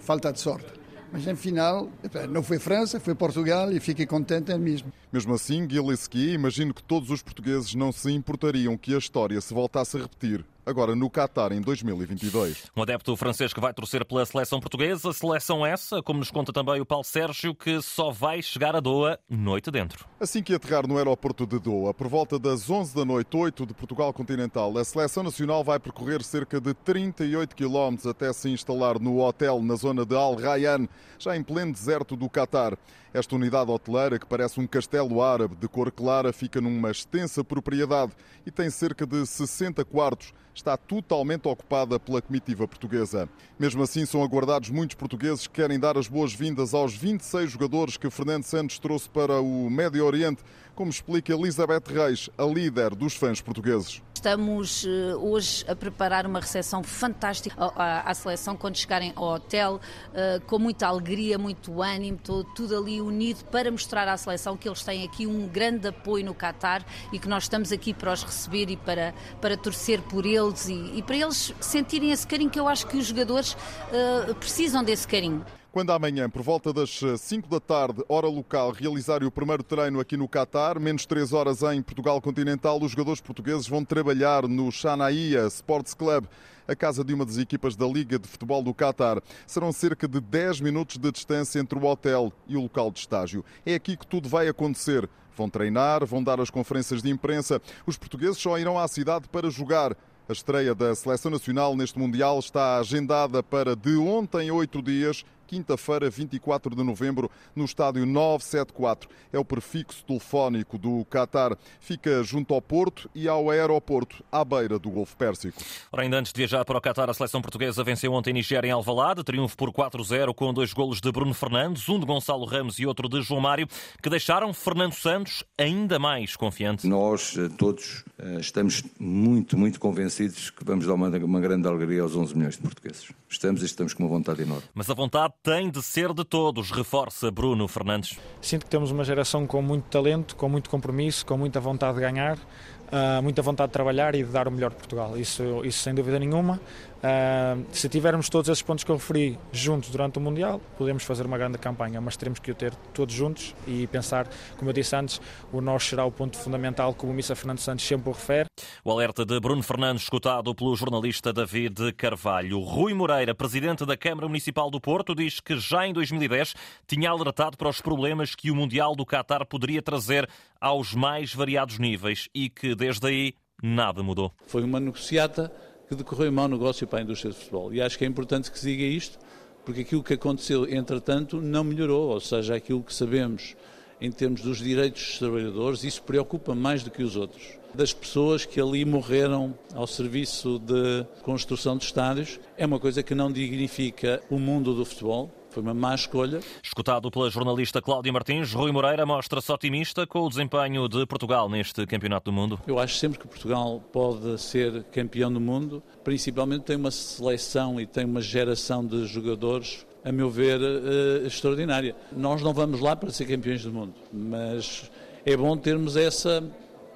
falta 0.00 0.32
de 0.32 0.40
sorte. 0.40 0.66
Mas 1.12 1.24
no 1.24 1.36
final, 1.36 1.88
não 2.28 2.42
foi 2.42 2.58
França, 2.58 2.98
foi 2.98 3.14
Portugal 3.14 3.70
e 3.72 3.78
fiquei 3.78 4.06
contente 4.06 4.52
mesmo. 4.58 4.92
Mesmo 5.16 5.32
assim, 5.32 5.66
Gillespie, 5.66 6.34
imagino 6.34 6.74
que 6.74 6.82
todos 6.82 7.08
os 7.08 7.22
portugueses 7.22 7.74
não 7.74 7.90
se 7.90 8.12
importariam 8.12 8.76
que 8.76 8.94
a 8.94 8.98
história 8.98 9.40
se 9.40 9.54
voltasse 9.54 9.96
a 9.96 10.00
repetir 10.00 10.44
agora 10.66 10.96
no 10.96 11.08
Qatar 11.08 11.52
em 11.52 11.60
2022. 11.60 12.72
Um 12.76 12.82
adepto 12.82 13.16
francês 13.16 13.52
que 13.52 13.60
vai 13.60 13.72
torcer 13.72 14.04
pela 14.04 14.26
seleção 14.26 14.58
portuguesa, 14.60 15.12
seleção 15.12 15.64
essa, 15.64 16.02
como 16.02 16.18
nos 16.18 16.30
conta 16.30 16.52
também 16.52 16.80
o 16.80 16.84
Paulo 16.84 17.04
Sérgio, 17.04 17.54
que 17.54 17.80
só 17.80 18.10
vai 18.10 18.42
chegar 18.42 18.74
a 18.74 18.80
Doha 18.80 19.18
noite 19.30 19.70
dentro. 19.70 20.04
Assim 20.18 20.42
que 20.42 20.52
aterrar 20.52 20.86
no 20.86 20.98
aeroporto 20.98 21.46
de 21.46 21.60
Doha, 21.60 21.94
por 21.94 22.08
volta 22.08 22.36
das 22.36 22.68
11 22.68 22.96
da 22.96 23.04
noite, 23.04 23.36
8 23.36 23.64
de 23.64 23.74
Portugal 23.74 24.12
continental, 24.12 24.76
a 24.76 24.84
seleção 24.84 25.22
nacional 25.22 25.62
vai 25.62 25.78
percorrer 25.78 26.22
cerca 26.24 26.60
de 26.60 26.74
38 26.74 27.54
quilómetros 27.54 28.06
até 28.06 28.32
se 28.32 28.50
instalar 28.50 28.98
no 28.98 29.20
hotel 29.20 29.62
na 29.62 29.76
zona 29.76 30.04
de 30.04 30.16
Al 30.16 30.34
Rayyan, 30.34 30.88
já 31.16 31.36
em 31.36 31.44
pleno 31.44 31.72
deserto 31.72 32.16
do 32.16 32.28
Qatar. 32.28 32.76
Esta 33.16 33.34
unidade 33.34 33.70
hoteleira, 33.70 34.18
que 34.18 34.26
parece 34.26 34.60
um 34.60 34.66
castelo 34.66 35.22
árabe 35.22 35.56
de 35.56 35.66
cor 35.66 35.90
clara, 35.90 36.34
fica 36.34 36.60
numa 36.60 36.90
extensa 36.90 37.42
propriedade 37.42 38.12
e 38.44 38.50
tem 38.50 38.68
cerca 38.68 39.06
de 39.06 39.24
60 39.24 39.82
quartos 39.86 40.34
está 40.58 40.76
totalmente 40.76 41.46
ocupada 41.46 42.00
pela 42.00 42.22
comitiva 42.22 42.66
portuguesa. 42.66 43.28
Mesmo 43.58 43.82
assim, 43.82 44.06
são 44.06 44.22
aguardados 44.22 44.70
muitos 44.70 44.96
portugueses 44.96 45.46
que 45.46 45.54
querem 45.54 45.78
dar 45.78 45.98
as 45.98 46.08
boas-vindas 46.08 46.72
aos 46.72 46.94
26 46.94 47.50
jogadores 47.50 47.96
que 47.96 48.08
Fernando 48.10 48.44
Santos 48.44 48.78
trouxe 48.78 49.08
para 49.08 49.40
o 49.40 49.68
Médio 49.68 50.04
Oriente, 50.04 50.42
como 50.76 50.90
explica 50.90 51.32
Elizabeth 51.32 51.82
Reis, 51.88 52.28
a 52.36 52.44
líder 52.44 52.94
dos 52.94 53.16
fãs 53.16 53.40
portugueses. 53.40 54.02
Estamos 54.14 54.84
eh, 54.86 55.14
hoje 55.16 55.64
a 55.68 55.74
preparar 55.74 56.26
uma 56.26 56.38
recepção 56.38 56.82
fantástica 56.82 57.54
à, 57.76 58.12
seleção 58.14 58.56
quando 58.56 58.76
chegarem 58.76 59.12
ao 59.16 59.24
hotel, 59.24 59.80
eh, 60.14 60.40
com 60.46 60.58
muita 60.58 60.86
alegria, 60.86 61.38
muito 61.38 61.82
ânimo, 61.82 62.18
tudo 62.54 62.76
ali 62.76 63.00
unido 63.00 63.44
para 63.44 63.70
mostrar 63.70 64.06
à 64.06 64.16
seleção 64.16 64.56
que 64.56 64.68
eles 64.68 64.82
têm 64.82 65.04
aqui 65.04 65.26
um 65.26 65.48
grande 65.48 65.88
apoio 65.88 66.24
no 66.24 66.34
Qatar 66.34 66.84
e 67.12 67.18
que 67.18 67.28
nós 67.28 67.44
estamos 67.44 67.72
aqui 67.72 67.94
para 67.94 68.12
os 68.12 68.22
receber 68.22 68.68
e 68.70 68.76
para, 68.76 69.14
para 69.40 69.56
torcer 69.56 70.00
por 70.02 70.26
eles 70.26 70.68
e, 70.68 70.92
e 70.96 71.02
para 71.02 71.16
eles 71.16 71.54
sentirem 71.60 72.10
esse 72.10 72.26
carinho 72.26 72.50
que 72.50 72.60
eu 72.60 72.68
acho 72.68 72.86
que 72.86 72.96
os 72.96 73.06
jogadores 73.06 73.54
uh, 73.54 74.34
precisam 74.34 74.84
desse 74.84 75.08
carinho. 75.08 75.44
Quando 75.76 75.92
amanhã, 75.92 76.30
por 76.30 76.40
volta 76.40 76.72
das 76.72 77.02
5 77.18 77.50
da 77.50 77.60
tarde, 77.60 78.02
hora 78.08 78.26
local, 78.28 78.70
realizarem 78.70 79.28
o 79.28 79.30
primeiro 79.30 79.62
treino 79.62 80.00
aqui 80.00 80.16
no 80.16 80.26
Qatar, 80.26 80.80
menos 80.80 81.04
3 81.04 81.34
horas 81.34 81.62
em 81.64 81.82
Portugal 81.82 82.18
continental, 82.18 82.82
os 82.82 82.92
jogadores 82.92 83.20
portugueses 83.20 83.68
vão 83.68 83.84
trabalhar 83.84 84.48
no 84.48 84.72
Shanaia 84.72 85.46
Sports 85.48 85.92
Club, 85.92 86.24
a 86.66 86.74
casa 86.74 87.04
de 87.04 87.12
uma 87.12 87.26
das 87.26 87.36
equipas 87.36 87.76
da 87.76 87.84
Liga 87.84 88.18
de 88.18 88.26
Futebol 88.26 88.62
do 88.62 88.72
Qatar. 88.72 89.20
Serão 89.46 89.70
cerca 89.70 90.08
de 90.08 90.18
10 90.18 90.62
minutos 90.62 90.96
de 90.96 91.12
distância 91.12 91.60
entre 91.60 91.78
o 91.78 91.84
hotel 91.84 92.32
e 92.48 92.56
o 92.56 92.62
local 92.62 92.90
de 92.90 93.00
estágio. 93.00 93.44
É 93.66 93.74
aqui 93.74 93.98
que 93.98 94.06
tudo 94.06 94.30
vai 94.30 94.48
acontecer. 94.48 95.06
Vão 95.36 95.50
treinar, 95.50 96.06
vão 96.06 96.24
dar 96.24 96.40
as 96.40 96.48
conferências 96.48 97.02
de 97.02 97.10
imprensa. 97.10 97.60
Os 97.84 97.98
portugueses 97.98 98.38
só 98.38 98.58
irão 98.58 98.78
à 98.78 98.88
cidade 98.88 99.28
para 99.28 99.50
jogar. 99.50 99.94
A 100.28 100.32
estreia 100.32 100.74
da 100.74 100.92
Seleção 100.92 101.30
Nacional 101.30 101.76
neste 101.76 101.96
Mundial 102.00 102.40
está 102.40 102.78
agendada 102.78 103.44
para 103.44 103.76
de 103.76 103.96
ontem 103.96 104.48
a 104.48 104.54
oito 104.54 104.82
dias, 104.82 105.24
quinta-feira, 105.46 106.10
24 106.10 106.74
de 106.74 106.82
novembro, 106.82 107.30
no 107.54 107.64
estádio 107.64 108.04
974. 108.04 109.08
É 109.32 109.38
o 109.38 109.44
prefixo 109.44 110.04
telefónico 110.04 110.76
do 110.76 111.04
Qatar. 111.06 111.56
Fica 111.80 112.22
junto 112.22 112.54
ao 112.54 112.60
Porto 112.60 113.10
e 113.14 113.28
ao 113.28 113.50
aeroporto, 113.50 114.24
à 114.30 114.44
beira 114.44 114.78
do 114.78 114.90
Golfo 114.90 115.16
Pérsico. 115.16 115.62
Ora, 115.92 116.02
ainda 116.02 116.18
antes 116.18 116.32
de 116.32 116.38
viajar 116.38 116.64
para 116.64 116.78
o 116.78 116.80
Qatar, 116.80 117.08
a 117.08 117.14
seleção 117.14 117.40
portuguesa 117.40 117.84
venceu 117.84 118.12
ontem 118.12 118.32
Nigéria 118.32 118.68
em 118.68 118.72
Alvalade, 118.72 119.22
triunfo 119.22 119.56
por 119.56 119.72
4-0 119.72 120.34
com 120.34 120.52
dois 120.52 120.72
golos 120.72 121.00
de 121.00 121.10
Bruno 121.12 121.34
Fernandes, 121.34 121.88
um 121.88 121.98
de 121.98 122.06
Gonçalo 122.06 122.44
Ramos 122.44 122.78
e 122.78 122.86
outro 122.86 123.08
de 123.08 123.22
João 123.22 123.40
Mário, 123.40 123.68
que 124.02 124.10
deixaram 124.10 124.52
Fernando 124.52 124.94
Santos 124.94 125.44
ainda 125.58 125.98
mais 125.98 126.36
confiante. 126.36 126.86
Nós 126.86 127.36
eh, 127.36 127.48
todos 127.56 128.04
eh, 128.18 128.38
estamos 128.40 128.82
muito, 128.98 129.56
muito 129.56 129.78
convencidos 129.78 130.50
que 130.50 130.64
vamos 130.64 130.86
dar 130.86 130.94
uma, 130.94 131.08
uma 131.08 131.40
grande 131.40 131.68
alegria 131.68 132.02
aos 132.02 132.16
11 132.16 132.36
milhões 132.36 132.56
de 132.56 132.62
portugueses. 132.62 133.08
Estamos 133.28 133.62
e 133.62 133.66
estamos 133.66 133.92
com 133.92 134.04
uma 134.04 134.08
vontade 134.08 134.42
enorme. 134.42 134.64
Mas 134.74 134.88
a 134.88 134.94
vontade 134.94 135.34
tem 135.46 135.70
de 135.70 135.80
ser 135.80 136.12
de 136.12 136.24
todos, 136.24 136.72
reforça 136.72 137.30
Bruno 137.30 137.68
Fernandes. 137.68 138.18
Sinto 138.42 138.64
que 138.64 138.70
temos 138.70 138.90
uma 138.90 139.04
geração 139.04 139.46
com 139.46 139.62
muito 139.62 139.84
talento, 139.84 140.34
com 140.34 140.48
muito 140.48 140.68
compromisso, 140.68 141.24
com 141.24 141.38
muita 141.38 141.60
vontade 141.60 141.94
de 141.94 142.00
ganhar, 142.00 142.36
uh, 142.36 143.22
muita 143.22 143.42
vontade 143.42 143.68
de 143.68 143.72
trabalhar 143.72 144.16
e 144.16 144.24
de 144.24 144.32
dar 144.32 144.48
o 144.48 144.50
melhor 144.50 144.70
de 144.70 144.76
Portugal. 144.76 145.16
Isso, 145.16 145.64
isso 145.64 145.78
sem 145.78 145.94
dúvida 145.94 146.18
nenhuma. 146.18 146.60
Uh, 146.96 147.64
se 147.70 147.88
tivermos 147.88 148.28
todos 148.28 148.48
esses 148.48 148.60
pontos 148.60 148.82
que 148.82 148.90
eu 148.90 148.96
referi 148.96 149.38
juntos 149.52 149.88
durante 149.90 150.18
o 150.18 150.20
Mundial, 150.20 150.60
podemos 150.76 151.04
fazer 151.04 151.24
uma 151.24 151.38
grande 151.38 151.58
campanha, 151.58 152.00
mas 152.00 152.16
teremos 152.16 152.40
que 152.40 152.50
o 152.50 152.54
ter 152.56 152.74
todos 152.92 153.14
juntos 153.14 153.54
e 153.68 153.86
pensar, 153.86 154.26
como 154.56 154.70
eu 154.70 154.74
disse 154.74 154.96
antes, 154.96 155.20
o 155.52 155.60
nós 155.60 155.84
será 155.84 156.04
o 156.04 156.10
ponto 156.10 156.36
fundamental, 156.36 156.92
como 156.92 157.12
o 157.12 157.14
Missa 157.14 157.36
Fernando 157.36 157.60
Santos 157.60 157.86
sempre 157.86 158.08
o 158.08 158.12
refere. 158.12 158.48
O 158.86 158.90
alerta 158.92 159.26
de 159.26 159.40
Bruno 159.40 159.64
Fernandes, 159.64 160.04
escutado 160.04 160.54
pelo 160.54 160.76
jornalista 160.76 161.32
David 161.32 161.92
Carvalho. 161.94 162.60
Rui 162.60 162.94
Moreira, 162.94 163.34
presidente 163.34 163.84
da 163.84 163.96
Câmara 163.96 164.28
Municipal 164.28 164.70
do 164.70 164.80
Porto, 164.80 165.12
diz 165.12 165.40
que 165.40 165.58
já 165.58 165.88
em 165.88 165.92
2010 165.92 166.54
tinha 166.86 167.10
alertado 167.10 167.56
para 167.56 167.68
os 167.68 167.80
problemas 167.80 168.36
que 168.36 168.48
o 168.48 168.54
Mundial 168.54 168.94
do 168.94 169.04
Qatar 169.04 169.44
poderia 169.44 169.82
trazer 169.82 170.30
aos 170.60 170.94
mais 170.94 171.34
variados 171.34 171.80
níveis 171.80 172.28
e 172.32 172.48
que 172.48 172.76
desde 172.76 173.08
aí 173.08 173.34
nada 173.60 174.04
mudou. 174.04 174.32
Foi 174.46 174.62
uma 174.62 174.78
negociata 174.78 175.52
que 175.88 175.96
decorreu 175.96 176.30
um 176.30 176.34
mau 176.34 176.46
negócio 176.46 176.86
para 176.86 177.00
a 177.00 177.02
indústria 177.02 177.32
de 177.32 177.38
futebol. 177.40 177.74
E 177.74 177.82
acho 177.82 177.98
que 177.98 178.04
é 178.04 178.06
importante 178.06 178.52
que 178.52 178.56
se 178.56 178.66
diga 178.66 178.84
isto, 178.84 179.18
porque 179.64 179.80
aquilo 179.80 180.04
que 180.04 180.14
aconteceu, 180.14 180.64
entretanto, 180.64 181.40
não 181.40 181.64
melhorou, 181.64 182.10
ou 182.10 182.20
seja, 182.20 182.54
aquilo 182.54 182.84
que 182.84 182.94
sabemos 182.94 183.56
em 184.00 184.10
termos 184.10 184.40
dos 184.40 184.58
direitos 184.58 185.02
dos 185.02 185.18
trabalhadores, 185.18 185.84
isso 185.84 186.02
preocupa 186.02 186.54
mais 186.54 186.82
do 186.82 186.90
que 186.90 187.02
os 187.02 187.16
outros. 187.16 187.42
Das 187.74 187.92
pessoas 187.92 188.44
que 188.44 188.60
ali 188.60 188.84
morreram 188.84 189.54
ao 189.74 189.86
serviço 189.86 190.58
de 190.58 191.04
construção 191.22 191.76
de 191.76 191.84
estádios, 191.84 192.40
é 192.56 192.64
uma 192.64 192.78
coisa 192.78 193.02
que 193.02 193.14
não 193.14 193.30
dignifica 193.30 194.22
o 194.30 194.38
mundo 194.38 194.74
do 194.74 194.84
futebol, 194.84 195.30
foi 195.56 195.62
uma 195.62 195.72
má 195.72 195.94
escolha. 195.94 196.40
Escutado 196.62 197.10
pela 197.10 197.30
jornalista 197.30 197.80
Cláudia 197.80 198.12
Martins, 198.12 198.52
Rui 198.52 198.70
Moreira 198.72 199.06
mostra-se 199.06 199.50
otimista 199.50 200.06
com 200.06 200.20
o 200.20 200.28
desempenho 200.28 200.86
de 200.86 201.06
Portugal 201.06 201.48
neste 201.48 201.86
Campeonato 201.86 202.30
do 202.30 202.32
Mundo. 202.34 202.60
Eu 202.66 202.78
acho 202.78 202.96
sempre 202.96 203.18
que 203.18 203.26
Portugal 203.26 203.82
pode 203.90 204.38
ser 204.38 204.84
campeão 204.84 205.32
do 205.32 205.40
mundo, 205.40 205.82
principalmente 206.04 206.64
tem 206.64 206.76
uma 206.76 206.90
seleção 206.90 207.80
e 207.80 207.86
tem 207.86 208.04
uma 208.04 208.20
geração 208.20 208.84
de 208.84 209.06
jogadores 209.06 209.85
a 210.06 210.12
meu 210.12 210.30
ver, 210.30 210.60
uh, 210.60 211.26
extraordinária. 211.26 211.96
Nós 212.16 212.40
não 212.40 212.54
vamos 212.54 212.80
lá 212.80 212.94
para 212.94 213.10
ser 213.10 213.26
campeões 213.26 213.64
do 213.64 213.72
mundo, 213.72 213.92
mas 214.12 214.88
é 215.24 215.36
bom 215.36 215.56
termos 215.56 215.96
essa 215.96 216.42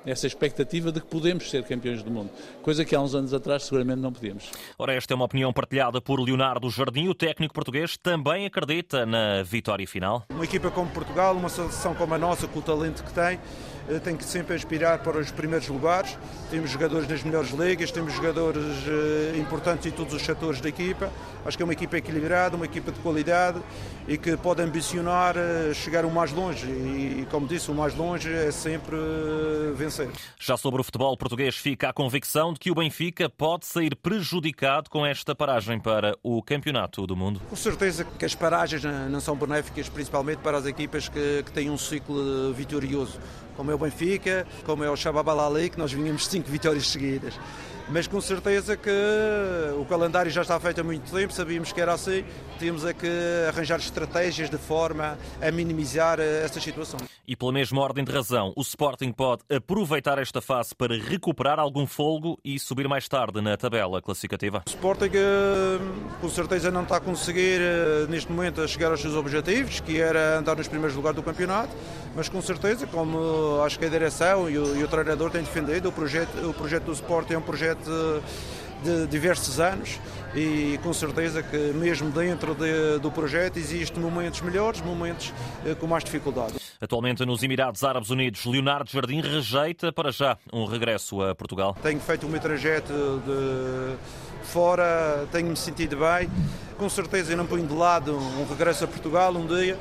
essa 0.06 0.26
expectativa 0.26 0.90
de 0.90 1.00
que 1.00 1.06
podemos 1.06 1.50
ser 1.50 1.62
campeões 1.64 2.02
do 2.02 2.10
mundo, 2.10 2.30
coisa 2.62 2.84
que 2.84 2.94
há 2.94 3.00
uns 3.00 3.14
anos 3.14 3.34
atrás 3.34 3.64
seguramente 3.64 4.00
não 4.00 4.12
podíamos. 4.12 4.50
Ora, 4.78 4.94
esta 4.94 5.12
é 5.12 5.14
uma 5.14 5.26
opinião 5.26 5.52
partilhada 5.52 6.00
por 6.00 6.18
Leonardo 6.20 6.70
Jardim, 6.70 7.08
o 7.08 7.14
técnico 7.14 7.52
português 7.52 7.98
também 7.98 8.46
acredita 8.46 9.04
na 9.04 9.42
vitória 9.42 9.86
final. 9.86 10.24
Uma 10.30 10.44
equipa 10.44 10.70
como 10.70 10.90
Portugal, 10.90 11.36
uma 11.36 11.48
seleção 11.48 11.94
como 11.94 12.14
a 12.14 12.18
nossa, 12.18 12.48
com 12.48 12.60
o 12.60 12.62
talento 12.62 13.04
que 13.04 13.12
tem, 13.12 13.24
eh, 13.34 13.40
tem 14.02 14.16
que 14.16 14.24
sempre 14.24 14.54
aspirar 14.54 15.02
para 15.02 15.18
os 15.18 15.30
primeiros 15.30 15.68
lugares. 15.68 16.16
Temos 16.50 16.70
jogadores 16.70 17.08
nas 17.08 17.22
melhores 17.22 17.50
ligas, 17.50 17.90
temos 17.90 18.12
jogadores 18.12 18.64
eh, 18.86 19.38
importantes 19.38 19.86
em 19.86 19.90
todos 19.90 20.14
os 20.14 20.22
setores 20.22 20.60
da 20.60 20.68
equipa. 20.68 21.10
Acho 21.44 21.56
que 21.56 21.62
é 21.62 21.64
uma 21.64 21.72
equipa 21.72 21.96
equilibrada, 21.96 22.56
uma 22.56 22.66
equipa 22.66 22.92
de 22.92 23.00
qualidade 23.00 23.60
e 24.06 24.18
que 24.18 24.36
pode 24.36 24.62
ambicionar 24.62 25.36
eh, 25.36 25.72
chegar 25.74 26.04
o 26.04 26.10
mais 26.10 26.32
longe. 26.32 26.66
E, 26.66 27.26
como 27.30 27.46
disse, 27.46 27.70
o 27.70 27.74
mais 27.74 27.94
longe 27.94 28.32
é 28.32 28.50
sempre 28.50 28.96
vencer. 29.74 30.08
Já 30.38 30.56
sobre 30.56 30.80
o 30.80 30.84
futebol 30.84 31.16
português, 31.16 31.56
fica 31.56 31.88
a 31.88 31.92
convicção 31.92 32.52
de 32.52 32.60
que 32.60 32.70
o 32.70 32.74
Benfica 32.74 33.28
pode 33.28 33.66
sair 33.66 33.94
prejudicado 33.96 34.90
com 34.90 35.04
esta 35.06 35.34
paragem 35.34 35.78
para 35.80 36.16
o 36.22 36.42
Campeonato 36.42 37.06
do 37.06 37.16
Mundo. 37.16 37.40
Com 37.48 37.56
certeza 37.56 38.04
que 38.04 38.24
as 38.24 38.34
paragens 38.34 38.82
não 39.08 39.20
são 39.20 39.36
benéficas, 39.36 39.88
principalmente 39.88 40.38
para 40.38 40.58
as 40.58 40.66
equipas 40.66 41.08
que, 41.08 41.42
que 41.44 41.52
têm 41.52 41.70
um 41.70 41.78
ciclo 41.78 42.52
vitorioso 42.52 43.18
como 43.56 43.69
é 43.70 43.74
o 43.74 43.78
Benfica, 43.78 44.46
como 44.64 44.84
é 44.84 44.90
o 44.90 44.96
Shababalali, 44.96 45.70
que 45.70 45.78
nós 45.78 45.92
vinhamos 45.92 46.26
cinco 46.26 46.50
vitórias 46.50 46.88
seguidas. 46.88 47.34
Mas 47.88 48.06
com 48.06 48.20
certeza 48.20 48.76
que 48.76 48.90
o 49.76 49.84
calendário 49.84 50.30
já 50.30 50.42
está 50.42 50.60
feito 50.60 50.80
há 50.80 50.84
muito 50.84 51.10
tempo, 51.10 51.32
sabíamos 51.32 51.72
que 51.72 51.80
era 51.80 51.92
assim, 51.92 52.24
tínhamos 52.58 52.84
é 52.84 52.94
que 52.94 53.08
arranjar 53.48 53.80
estratégias 53.80 54.48
de 54.48 54.58
forma 54.58 55.18
a 55.42 55.50
minimizar 55.50 56.20
eh, 56.20 56.44
essas 56.44 56.62
situações. 56.62 57.09
E 57.30 57.36
pela 57.36 57.52
mesma 57.52 57.80
ordem 57.80 58.02
de 58.02 58.10
razão, 58.10 58.52
o 58.56 58.60
Sporting 58.60 59.12
pode 59.12 59.44
aproveitar 59.48 60.18
esta 60.18 60.40
fase 60.40 60.74
para 60.74 60.98
recuperar 60.98 61.60
algum 61.60 61.86
folgo 61.86 62.36
e 62.44 62.58
subir 62.58 62.88
mais 62.88 63.06
tarde 63.06 63.40
na 63.40 63.56
tabela 63.56 64.02
classificativa. 64.02 64.64
O 64.66 64.68
Sporting 64.68 65.12
eh, 65.14 65.78
com 66.20 66.28
certeza 66.28 66.72
não 66.72 66.82
está 66.82 66.96
a 66.96 67.00
conseguir 67.00 67.60
eh, 67.60 68.06
neste 68.08 68.32
momento 68.32 68.60
a 68.60 68.66
chegar 68.66 68.90
aos 68.90 69.00
seus 69.00 69.14
objetivos, 69.14 69.78
que 69.78 70.00
era 70.00 70.38
andar 70.38 70.56
nos 70.56 70.66
primeiros 70.66 70.96
lugares 70.96 71.14
do 71.14 71.22
campeonato, 71.22 71.70
mas 72.16 72.28
com 72.28 72.42
certeza, 72.42 72.84
como 72.88 73.62
acho 73.62 73.78
que 73.78 73.84
a 73.84 73.88
direção 73.88 74.50
e 74.50 74.58
o, 74.58 74.76
e 74.76 74.82
o 74.82 74.88
treinador 74.88 75.30
têm 75.30 75.44
defendido, 75.44 75.90
o 75.90 75.92
projeto, 75.92 76.34
o 76.48 76.52
projeto 76.52 76.82
do 76.82 76.92
Sporting 76.94 77.34
é 77.34 77.38
um 77.38 77.42
projeto 77.42 78.20
de 78.82 79.06
diversos 79.06 79.60
anos 79.60 80.00
e 80.34 80.80
com 80.82 80.92
certeza 80.92 81.44
que 81.44 81.56
mesmo 81.56 82.10
dentro 82.10 82.56
de, 82.56 82.98
do 82.98 83.12
projeto 83.12 83.56
existem 83.56 84.02
momentos 84.02 84.40
melhores, 84.40 84.80
momentos 84.80 85.32
eh, 85.64 85.76
com 85.76 85.86
mais 85.86 86.02
dificuldade. 86.02 86.69
Atualmente 86.80 87.26
nos 87.26 87.42
Emirados 87.42 87.84
Árabes 87.84 88.08
Unidos, 88.08 88.44
Leonardo 88.46 88.90
Jardim 88.90 89.20
rejeita 89.20 89.92
para 89.92 90.10
já 90.10 90.38
um 90.50 90.64
regresso 90.64 91.22
a 91.22 91.34
Portugal. 91.34 91.76
Tenho 91.82 92.00
feito 92.00 92.26
o 92.26 92.30
meu 92.30 92.40
trajeto 92.40 93.22
de 93.26 93.96
fora, 94.46 95.26
tenho-me 95.30 95.56
sentido 95.56 95.98
bem. 95.98 96.30
Com 96.80 96.88
certeza 96.88 97.34
eu 97.34 97.36
não 97.36 97.44
ponho 97.44 97.66
de 97.66 97.74
lado 97.74 98.16
um 98.16 98.48
regresso 98.48 98.84
a 98.84 98.88
Portugal 98.88 99.34
um 99.34 99.46
dia, 99.46 99.78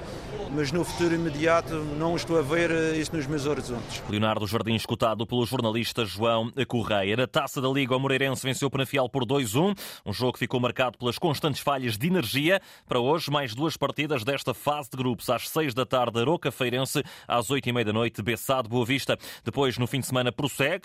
mas 0.52 0.70
no 0.70 0.84
futuro 0.84 1.16
imediato 1.16 1.76
não 1.98 2.14
estou 2.14 2.38
a 2.38 2.42
ver 2.42 2.70
eh, 2.70 2.98
isso 2.98 3.16
nos 3.16 3.26
meus 3.26 3.46
horizontes. 3.46 4.04
Leonardo 4.10 4.46
Jardim, 4.46 4.76
escutado 4.76 5.26
pelo 5.26 5.46
jornalista 5.46 6.04
João 6.04 6.52
Correia. 6.68 7.16
Na 7.16 7.26
taça 7.26 7.62
da 7.62 7.70
Liga, 7.70 7.96
o 7.96 8.00
Moreirense 8.02 8.46
venceu 8.46 8.68
o 8.68 8.72
Penafiel 8.72 9.08
por 9.08 9.26
2-1, 9.26 9.80
um 10.06 10.12
jogo 10.12 10.34
que 10.34 10.40
ficou 10.40 10.60
marcado 10.60 10.98
pelas 10.98 11.18
constantes 11.18 11.62
falhas 11.62 11.98
de 11.98 12.08
energia. 12.08 12.60
Para 12.86 13.00
hoje, 13.00 13.32
mais 13.32 13.56
duas 13.56 13.78
partidas 13.78 14.26
desta 14.26 14.54
fase 14.54 14.90
de 14.90 14.98
grupos. 14.98 15.30
Às 15.30 15.48
6 15.48 15.74
da 15.74 15.86
tarde, 15.86 16.20
Aroca 16.20 16.52
Feirense, 16.52 17.02
às 17.26 17.50
8 17.50 17.70
e 17.70 17.72
meia 17.72 17.86
da 17.86 17.94
noite, 17.94 18.22
Bessado 18.22 18.68
Boa 18.68 18.86
Vista. 18.86 19.18
Depois, 19.46 19.78
no 19.78 19.88
fim 19.88 20.02
de 20.02 20.08
semana, 20.08 20.34
prossegue 20.34 20.84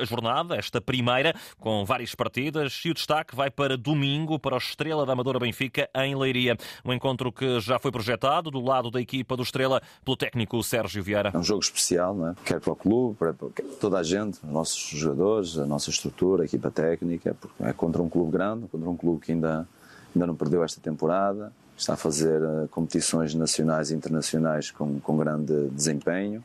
a 0.00 0.04
jornada, 0.04 0.56
esta 0.56 0.80
primeira, 0.80 1.32
com 1.60 1.84
várias 1.84 2.12
partidas, 2.12 2.82
e 2.84 2.90
o 2.90 2.94
destaque 2.94 3.36
vai 3.36 3.52
para 3.52 3.76
domingo, 3.76 4.36
para 4.36 4.56
o 4.56 4.58
Estrela 4.58 5.06
da 5.06 5.12
Amadora 5.12 5.43
Benfica, 5.44 5.88
em 5.94 6.16
Leiria. 6.16 6.56
Um 6.84 6.92
encontro 6.92 7.30
que 7.30 7.60
já 7.60 7.78
foi 7.78 7.92
projetado 7.92 8.50
do 8.50 8.60
lado 8.60 8.90
da 8.90 9.00
equipa 9.00 9.36
do 9.36 9.42
Estrela 9.42 9.82
pelo 10.04 10.16
técnico 10.16 10.62
Sérgio 10.62 11.02
Vieira. 11.02 11.30
É 11.34 11.38
um 11.38 11.42
jogo 11.42 11.62
especial, 11.62 12.14
não 12.14 12.28
é? 12.28 12.34
quer 12.44 12.60
para 12.60 12.72
o 12.72 12.76
clube, 12.76 13.16
para 13.16 13.34
toda 13.80 13.98
a 13.98 14.02
gente, 14.02 14.38
os 14.42 14.50
nossos 14.50 14.80
jogadores, 14.98 15.58
a 15.58 15.66
nossa 15.66 15.90
estrutura, 15.90 16.42
a 16.42 16.46
equipa 16.46 16.70
técnica, 16.70 17.36
porque 17.38 17.62
é 17.62 17.72
contra 17.72 18.02
um 18.02 18.08
clube 18.08 18.32
grande, 18.32 18.66
contra 18.68 18.88
um 18.88 18.96
clube 18.96 19.24
que 19.24 19.32
ainda, 19.32 19.68
ainda 20.14 20.26
não 20.26 20.34
perdeu 20.34 20.64
esta 20.64 20.80
temporada, 20.80 21.52
está 21.76 21.94
a 21.94 21.96
fazer 21.96 22.40
eh, 22.40 22.68
competições 22.70 23.34
nacionais 23.34 23.90
e 23.90 23.94
internacionais 23.94 24.70
com, 24.70 24.98
com 25.00 25.16
grande 25.16 25.68
desempenho 25.70 26.42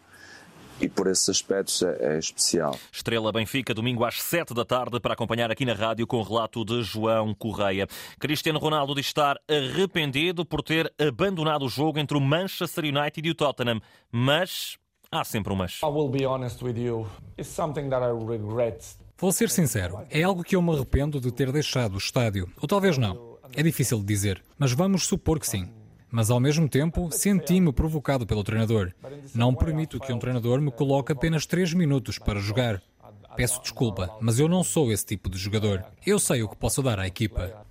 e 0.81 0.88
por 0.88 1.07
esses 1.07 1.27
aspectos 1.29 1.81
é, 1.81 2.15
é, 2.15 2.19
especial. 2.19 2.77
Estrela 2.91 3.31
Benfica, 3.31 3.74
domingo 3.74 4.05
às 4.05 4.21
7 4.21 4.53
da 4.53 4.65
tarde, 4.65 5.00
para 5.00 5.13
acompanhar 5.13 5.51
aqui 5.51 5.65
na 5.65 5.74
rádio 5.74 6.07
com 6.07 6.17
o 6.17 6.24
relato 6.24 6.63
de 6.63 6.81
João 6.83 7.33
Correia. 7.33 7.88
Cristiano 8.19 8.59
Ronaldo 8.59 8.95
diz 8.95 9.07
estar 9.07 9.38
arrependido 9.48 10.45
por 10.45 10.62
ter 10.62 10.91
abandonado 11.00 11.65
o 11.65 11.69
jogo 11.69 12.00
entre 12.00 12.17
o 12.17 12.21
Manchester 12.21 12.86
United 12.86 13.27
e 13.27 13.31
o 13.31 13.36
Tottenham, 13.36 13.81
mas 14.12 14.77
há 15.12 15.24
sempre 15.24 15.53
um 15.53 15.55
mas. 15.55 15.79
Vou 19.17 19.33
ser 19.33 19.50
sincero, 19.50 20.00
é 20.09 20.24
algo 20.24 20.43
que 20.43 20.55
eu 20.55 20.62
me 20.62 20.74
arrependo 20.74 21.19
de 21.19 21.29
ter 21.31 21.51
deixado 21.51 21.95
o 21.95 21.98
estádio, 21.98 22.50
ou 22.62 22.67
talvez 22.67 22.98
não. 22.98 23.38
É 23.53 23.63
difícil 23.63 24.00
de 24.00 24.05
dizer, 24.05 24.41
mas 24.57 24.71
vamos 24.71 25.05
supor 25.05 25.39
que 25.39 25.48
sim 25.48 25.67
mas 26.12 26.30
ao 26.30 26.39
mesmo 26.39 26.68
tempo 26.68 27.10
senti-me 27.12 27.72
provocado 27.72 28.25
pelo 28.25 28.44
treinador. 28.44 28.92
Não 29.34 29.54
permito 29.54 30.00
que 30.00 30.12
um 30.12 30.20
treinador 30.20 30.60
me 30.62 30.72
coloque 30.72 31.12
apenas 31.12 31.46
3 31.46 31.74
minutos 31.74 32.18
para 32.18 32.39
jogar. 32.39 32.82
Peço 33.36 33.62
desculpa, 33.62 34.17
mas 34.19 34.39
eu 34.39 34.48
não 34.48 34.63
sou 34.63 34.91
esse 34.91 35.05
tipo 35.05 35.29
de 35.29 35.38
jogador. 35.38 35.86
Eu 36.05 36.19
sei 36.19 36.43
o 36.43 36.50
que 36.50 36.55
posso 36.55 36.81
dar 36.81 37.00
à 37.00 37.07
equipa. 37.07 37.65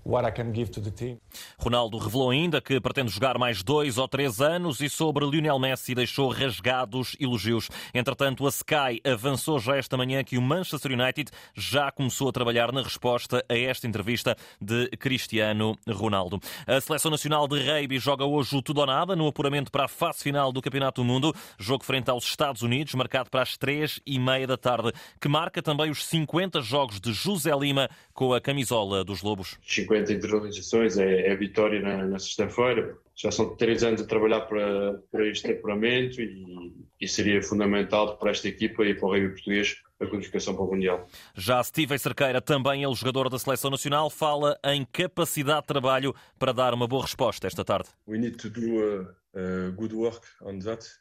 Ronaldo 1.59 1.99
revelou 1.99 2.31
ainda 2.31 2.63
que 2.63 2.81
pretende 2.81 3.11
jogar 3.11 3.37
mais 3.37 3.63
dois 3.63 3.99
ou 3.99 4.09
três 4.09 4.41
anos 4.41 4.81
e 4.81 4.89
sobre 4.89 5.27
Lionel 5.27 5.59
Messi 5.59 5.95
deixou 5.95 6.31
rasgados 6.31 7.15
elogios. 7.21 7.69
Entretanto, 7.93 8.47
a 8.47 8.49
Sky 8.49 9.03
avançou 9.05 9.59
já 9.59 9.77
esta 9.77 9.99
manhã 9.99 10.25
que 10.25 10.39
o 10.39 10.43
Manchester 10.43 10.93
United 10.93 11.31
já 11.55 11.91
começou 11.91 12.31
a 12.31 12.33
trabalhar 12.33 12.73
na 12.73 12.83
resposta 12.83 13.45
a 13.47 13.55
esta 13.55 13.87
entrevista 13.87 14.35
de 14.59 14.89
Cristiano 14.97 15.77
Ronaldo. 15.87 16.41
A 16.67 16.81
Seleção 16.81 17.11
Nacional 17.11 17.47
de 17.47 17.59
Rugby 17.59 17.99
joga 17.99 18.25
hoje 18.25 18.57
o 18.57 18.63
tudo 18.63 18.81
ou 18.81 18.87
nada 18.87 19.15
no 19.15 19.27
apuramento 19.27 19.71
para 19.71 19.85
a 19.85 19.89
fase 19.89 20.23
final 20.23 20.51
do 20.53 20.63
Campeonato 20.63 21.03
do 21.03 21.05
Mundo. 21.05 21.35
Jogo 21.59 21.85
frente 21.85 22.11
aos 22.11 22.25
Estados 22.25 22.63
Unidos, 22.63 22.95
marcado 22.95 23.29
para 23.29 23.43
as 23.43 23.59
três 23.59 24.01
e 24.07 24.19
meia 24.19 24.47
da 24.47 24.57
tarde, 24.57 24.93
que 25.21 25.29
marca 25.29 25.48
também 25.63 25.91
os 25.91 26.05
50 26.07 26.61
jogos 26.61 27.01
de 27.01 27.13
José 27.13 27.51
Lima 27.57 27.89
com 28.13 28.33
a 28.33 28.41
camisola 28.41 29.05
dos 29.05 29.23
Lobos. 29.23 29.57
50 29.67 30.13
internalizações 30.13 30.99
é, 30.99 31.29
é 31.29 31.37
vitória 31.37 31.81
na, 31.81 32.07
na 32.07 32.19
sexta-feira. 32.19 32.97
Já 33.17 33.31
são 33.31 33.57
três 33.57 33.83
anos 33.83 34.01
a 34.01 34.07
trabalhar 34.07 34.43
para, 34.43 35.01
para 35.11 35.27
este 35.27 35.51
apuramento 35.51 36.21
e, 36.21 36.73
e 37.01 37.09
seria 37.09 37.43
fundamental 37.43 38.17
para 38.17 38.31
esta 38.31 38.49
equipa 38.49 38.85
e 38.85 38.95
para 38.95 39.07
o 39.07 39.11
rugby 39.13 39.29
português 39.31 39.77
a 40.01 40.07
qualificação 40.07 40.55
para 40.55 40.65
o 40.65 40.71
Mundial. 40.71 41.07
Já 41.35 41.63
Steven 41.63 41.99
Cerqueira, 41.99 42.41
também 42.41 42.83
ele 42.83 42.95
jogador 42.95 43.29
da 43.29 43.39
Seleção 43.39 43.71
Nacional, 43.71 44.09
fala 44.11 44.59
em 44.65 44.85
capacidade 44.85 45.63
de 45.63 45.67
trabalho 45.67 46.15
para 46.39 46.53
dar 46.53 46.73
uma 46.75 46.87
boa 46.87 47.03
resposta 47.03 47.47
esta 47.47 47.65
tarde. 47.65 47.89
We 48.07 48.19
need 48.19 48.37
to 48.37 48.49
do 48.49 48.61
uh, 48.61 49.19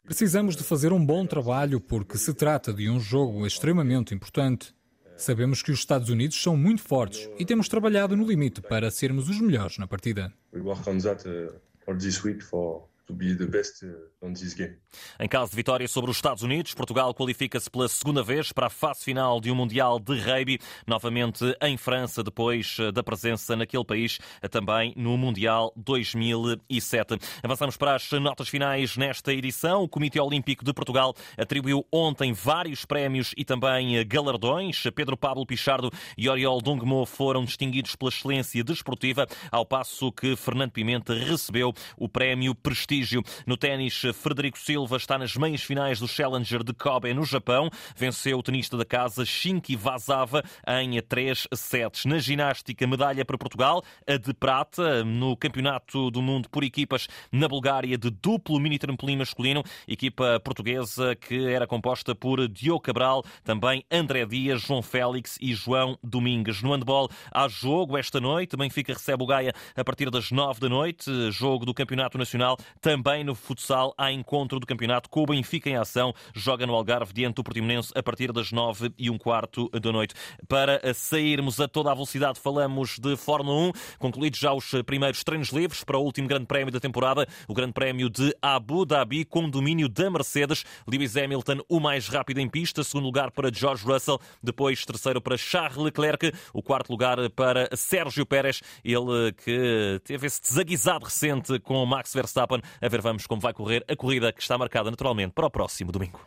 Precisamos 0.03 0.55
de 0.55 0.63
fazer 0.63 0.91
um 0.91 1.03
bom 1.03 1.25
trabalho 1.25 1.79
porque 1.79 2.17
se 2.17 2.33
trata 2.33 2.73
de 2.73 2.89
um 2.89 2.99
jogo 2.99 3.45
extremamente 3.45 4.13
importante. 4.13 4.75
Sabemos 5.15 5.63
que 5.63 5.71
os 5.71 5.79
Estados 5.79 6.09
Unidos 6.09 6.39
são 6.41 6.55
muito 6.55 6.83
fortes 6.83 7.27
e 7.39 7.45
temos 7.45 7.67
trabalhado 7.67 8.15
no 8.15 8.27
limite 8.27 8.61
para 8.61 8.91
sermos 8.91 9.27
os 9.29 9.41
melhores 9.41 9.77
na 9.79 9.87
partida. 9.87 10.31
We 10.53 10.61
work 10.61 10.87
on 10.87 10.99
that 10.99 11.27
uh, 11.27 11.59
all 11.87 11.97
this 11.97 12.23
week 12.23 12.43
for 12.43 12.87
to 13.07 13.13
be 13.13 13.33
the 13.33 13.47
best 13.47 13.83
uh, 13.83 13.87
on 14.21 14.33
this 14.33 14.53
game. 14.53 14.75
Em 15.19 15.27
caso 15.27 15.51
de 15.51 15.55
vitória 15.55 15.87
sobre 15.87 16.11
os 16.11 16.17
Estados 16.17 16.43
Unidos, 16.43 16.73
Portugal 16.73 17.13
qualifica-se 17.13 17.69
pela 17.69 17.87
segunda 17.87 18.21
vez 18.21 18.51
para 18.51 18.67
a 18.67 18.69
fase 18.69 19.03
final 19.03 19.39
de 19.39 19.49
um 19.49 19.55
Mundial 19.55 19.97
de 19.97 20.19
Rugby, 20.19 20.59
novamente 20.85 21.43
em 21.61 21.77
França, 21.77 22.21
depois 22.21 22.77
uh, 22.79 22.91
da 22.91 23.01
presença 23.01 23.55
naquele 23.55 23.85
país 23.85 24.19
uh, 24.43 24.49
também 24.49 24.93
no 24.97 25.17
Mundial 25.17 25.71
2007. 25.77 27.17
Avançamos 27.41 27.77
para 27.77 27.95
as 27.95 28.11
notas 28.11 28.49
finais 28.49 28.97
nesta 28.97 29.33
edição. 29.33 29.83
O 29.83 29.89
Comitê 29.89 30.19
Olímpico 30.19 30.65
de 30.65 30.73
Portugal 30.73 31.15
atribuiu 31.37 31.85
ontem 31.91 32.33
vários 32.33 32.83
prémios 32.83 33.33
e 33.37 33.45
também 33.45 34.05
galardões. 34.05 34.83
Pedro 34.93 35.15
Pablo 35.15 35.45
Pichardo 35.45 35.89
e 36.17 36.27
Oriol 36.27 36.61
Dongmo 36.61 37.05
foram 37.05 37.45
distinguidos 37.45 37.95
pela 37.95 38.09
excelência 38.09 38.63
desportiva, 38.63 39.25
ao 39.49 39.65
passo 39.65 40.11
que 40.11 40.35
Fernando 40.35 40.71
Pimenta 40.71 41.13
recebeu 41.13 41.73
o 41.97 42.09
prémio 42.09 42.53
Prestígio 42.53 42.96
prestígio. 42.97 43.23
No 43.45 43.55
ténis, 43.55 44.01
Frederico 44.15 44.57
Silva 44.57 44.97
está 44.97 45.17
nas 45.17 45.35
meias 45.35 45.61
finais 45.61 45.99
do 45.99 46.07
Challenger 46.07 46.63
de 46.63 46.73
Kobe, 46.73 47.13
no 47.13 47.23
Japão. 47.23 47.69
Venceu 47.95 48.39
o 48.39 48.43
tenista 48.43 48.75
da 48.77 48.85
casa 48.85 49.25
Shinki 49.25 49.75
Vazava 49.75 50.43
em 50.67 50.99
3 51.01 51.47
sets. 51.53 52.05
Na 52.05 52.17
ginástica, 52.17 52.87
medalha 52.87 53.23
para 53.23 53.37
Portugal, 53.37 53.83
a 54.07 54.17
de 54.17 54.33
prata 54.33 55.03
no 55.03 55.35
Campeonato 55.37 56.09
do 56.09 56.21
Mundo 56.21 56.49
por 56.49 56.63
equipas 56.63 57.07
na 57.31 57.47
Bulgária 57.47 57.97
de 57.97 58.09
duplo 58.09 58.59
mini 58.59 58.79
trampolim 58.79 59.17
masculino. 59.17 59.63
Equipa 59.87 60.39
portuguesa 60.39 61.15
que 61.15 61.47
era 61.47 61.67
composta 61.67 62.15
por 62.15 62.47
Diogo 62.47 62.81
Cabral, 62.81 63.23
também 63.43 63.85
André 63.91 64.25
Dias, 64.25 64.61
João 64.61 64.81
Félix 64.81 65.37
e 65.41 65.53
João 65.53 65.97
Domingues. 66.03 66.61
No 66.61 66.73
handball, 66.73 67.09
há 67.31 67.47
jogo 67.47 67.97
esta 67.97 68.19
noite. 68.19 68.57
Benfica 68.57 68.93
recebe 68.93 69.23
o 69.23 69.27
Gaia 69.27 69.53
a 69.75 69.83
partir 69.83 70.09
das 70.09 70.31
9 70.31 70.59
da 70.59 70.69
noite. 70.69 71.31
Jogo 71.31 71.65
do 71.65 71.73
Campeonato 71.73 72.17
Nacional 72.17 72.57
também 72.88 73.22
no 73.22 73.36
futsal, 73.36 73.94
há 73.98 74.13
encontro 74.13 74.62
do 74.62 74.65
campeonato 74.65 75.10
com 75.10 75.22
o 75.22 75.25
Benfica 75.25 75.70
em 75.70 75.75
ação. 75.75 76.13
Joga 76.34 76.65
no 76.65 76.74
Algarve 76.74 77.12
diante 77.12 77.36
do 77.36 77.44
Portimonense 77.44 77.91
a 77.94 78.01
partir 78.01 78.32
das 78.32 78.50
nove 78.53 78.94
e 78.98 79.10
um 79.10 79.17
quarto 79.17 79.70
da 79.72 79.91
noite. 79.91 80.15
Para 80.48 80.79
sairmos 80.94 81.60
a 81.60 81.67
toda 81.67 81.91
a 81.91 81.94
velocidade, 81.94 82.39
falamos 82.39 82.98
de 82.98 83.17
Fórmula 83.17 83.72
1. 83.72 83.72
Concluídos 84.00 84.39
já 84.39 84.53
os 84.53 84.72
primeiros 84.86 85.22
treinos 85.22 85.50
livres 85.50 85.84
para 85.84 85.98
o 85.98 86.01
último 86.01 86.29
grande 86.29 86.46
prémio 86.46 86.72
da 86.72 86.79
temporada, 86.79 87.27
o 87.46 87.53
grande 87.53 87.74
prémio 87.74 88.10
de 88.10 88.34
Abu 88.41 88.86
Dhabi, 88.86 89.25
com 89.25 89.50
domínio 89.50 89.89
da 89.89 90.10
Mercedes. 90.10 90.63
Lewis 90.89 91.17
Hamilton, 91.17 91.60
o 91.67 91.82
mais 91.82 92.08
rápido 92.08 92.39
em 92.39 92.48
pista. 92.48 92.86
Segundo 92.86 93.03
lugar 93.03 93.32
para 93.32 93.53
George 93.53 93.84
Russell. 93.84 94.17
Depois, 94.41 94.86
terceiro 94.86 95.20
para 95.20 95.36
Charles 95.36 95.75
Leclerc. 95.75 96.32
O 96.53 96.63
quarto 96.63 96.89
lugar 96.89 97.17
para 97.32 97.67
Sérgio 97.75 98.25
Pérez. 98.25 98.62
Ele 98.82 99.34
que 99.44 100.00
teve 100.06 100.27
esse 100.27 100.41
desaguisado 100.41 101.03
recente 101.03 101.60
com 101.60 101.86
Max 101.86 102.13
Verstappen 102.13 102.62
a 102.81 102.88
ver, 102.88 103.01
vamos 103.01 103.27
como 103.27 103.41
vai 103.41 103.53
correr 103.53 103.84
a 103.88 103.96
corrida 103.96 104.31
que 104.31 104.41
está 104.41 104.57
marcada 104.57 104.89
naturalmente 104.89 105.34
para 105.34 105.48
o 105.48 105.50
próximo 105.50 105.91
domingo. 105.91 106.19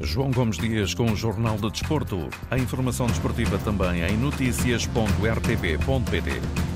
João 0.00 0.30
Gomes 0.30 0.58
Dias 0.58 0.94
com 0.94 1.10
o 1.10 1.16
Jornal 1.16 1.56
de 1.56 1.70
Desporto. 1.70 2.28
A 2.50 2.58
informação 2.58 3.06
desportiva 3.06 3.58
também 3.58 4.02
em 4.02 4.16
notícias.rtp.pt. 4.16 6.75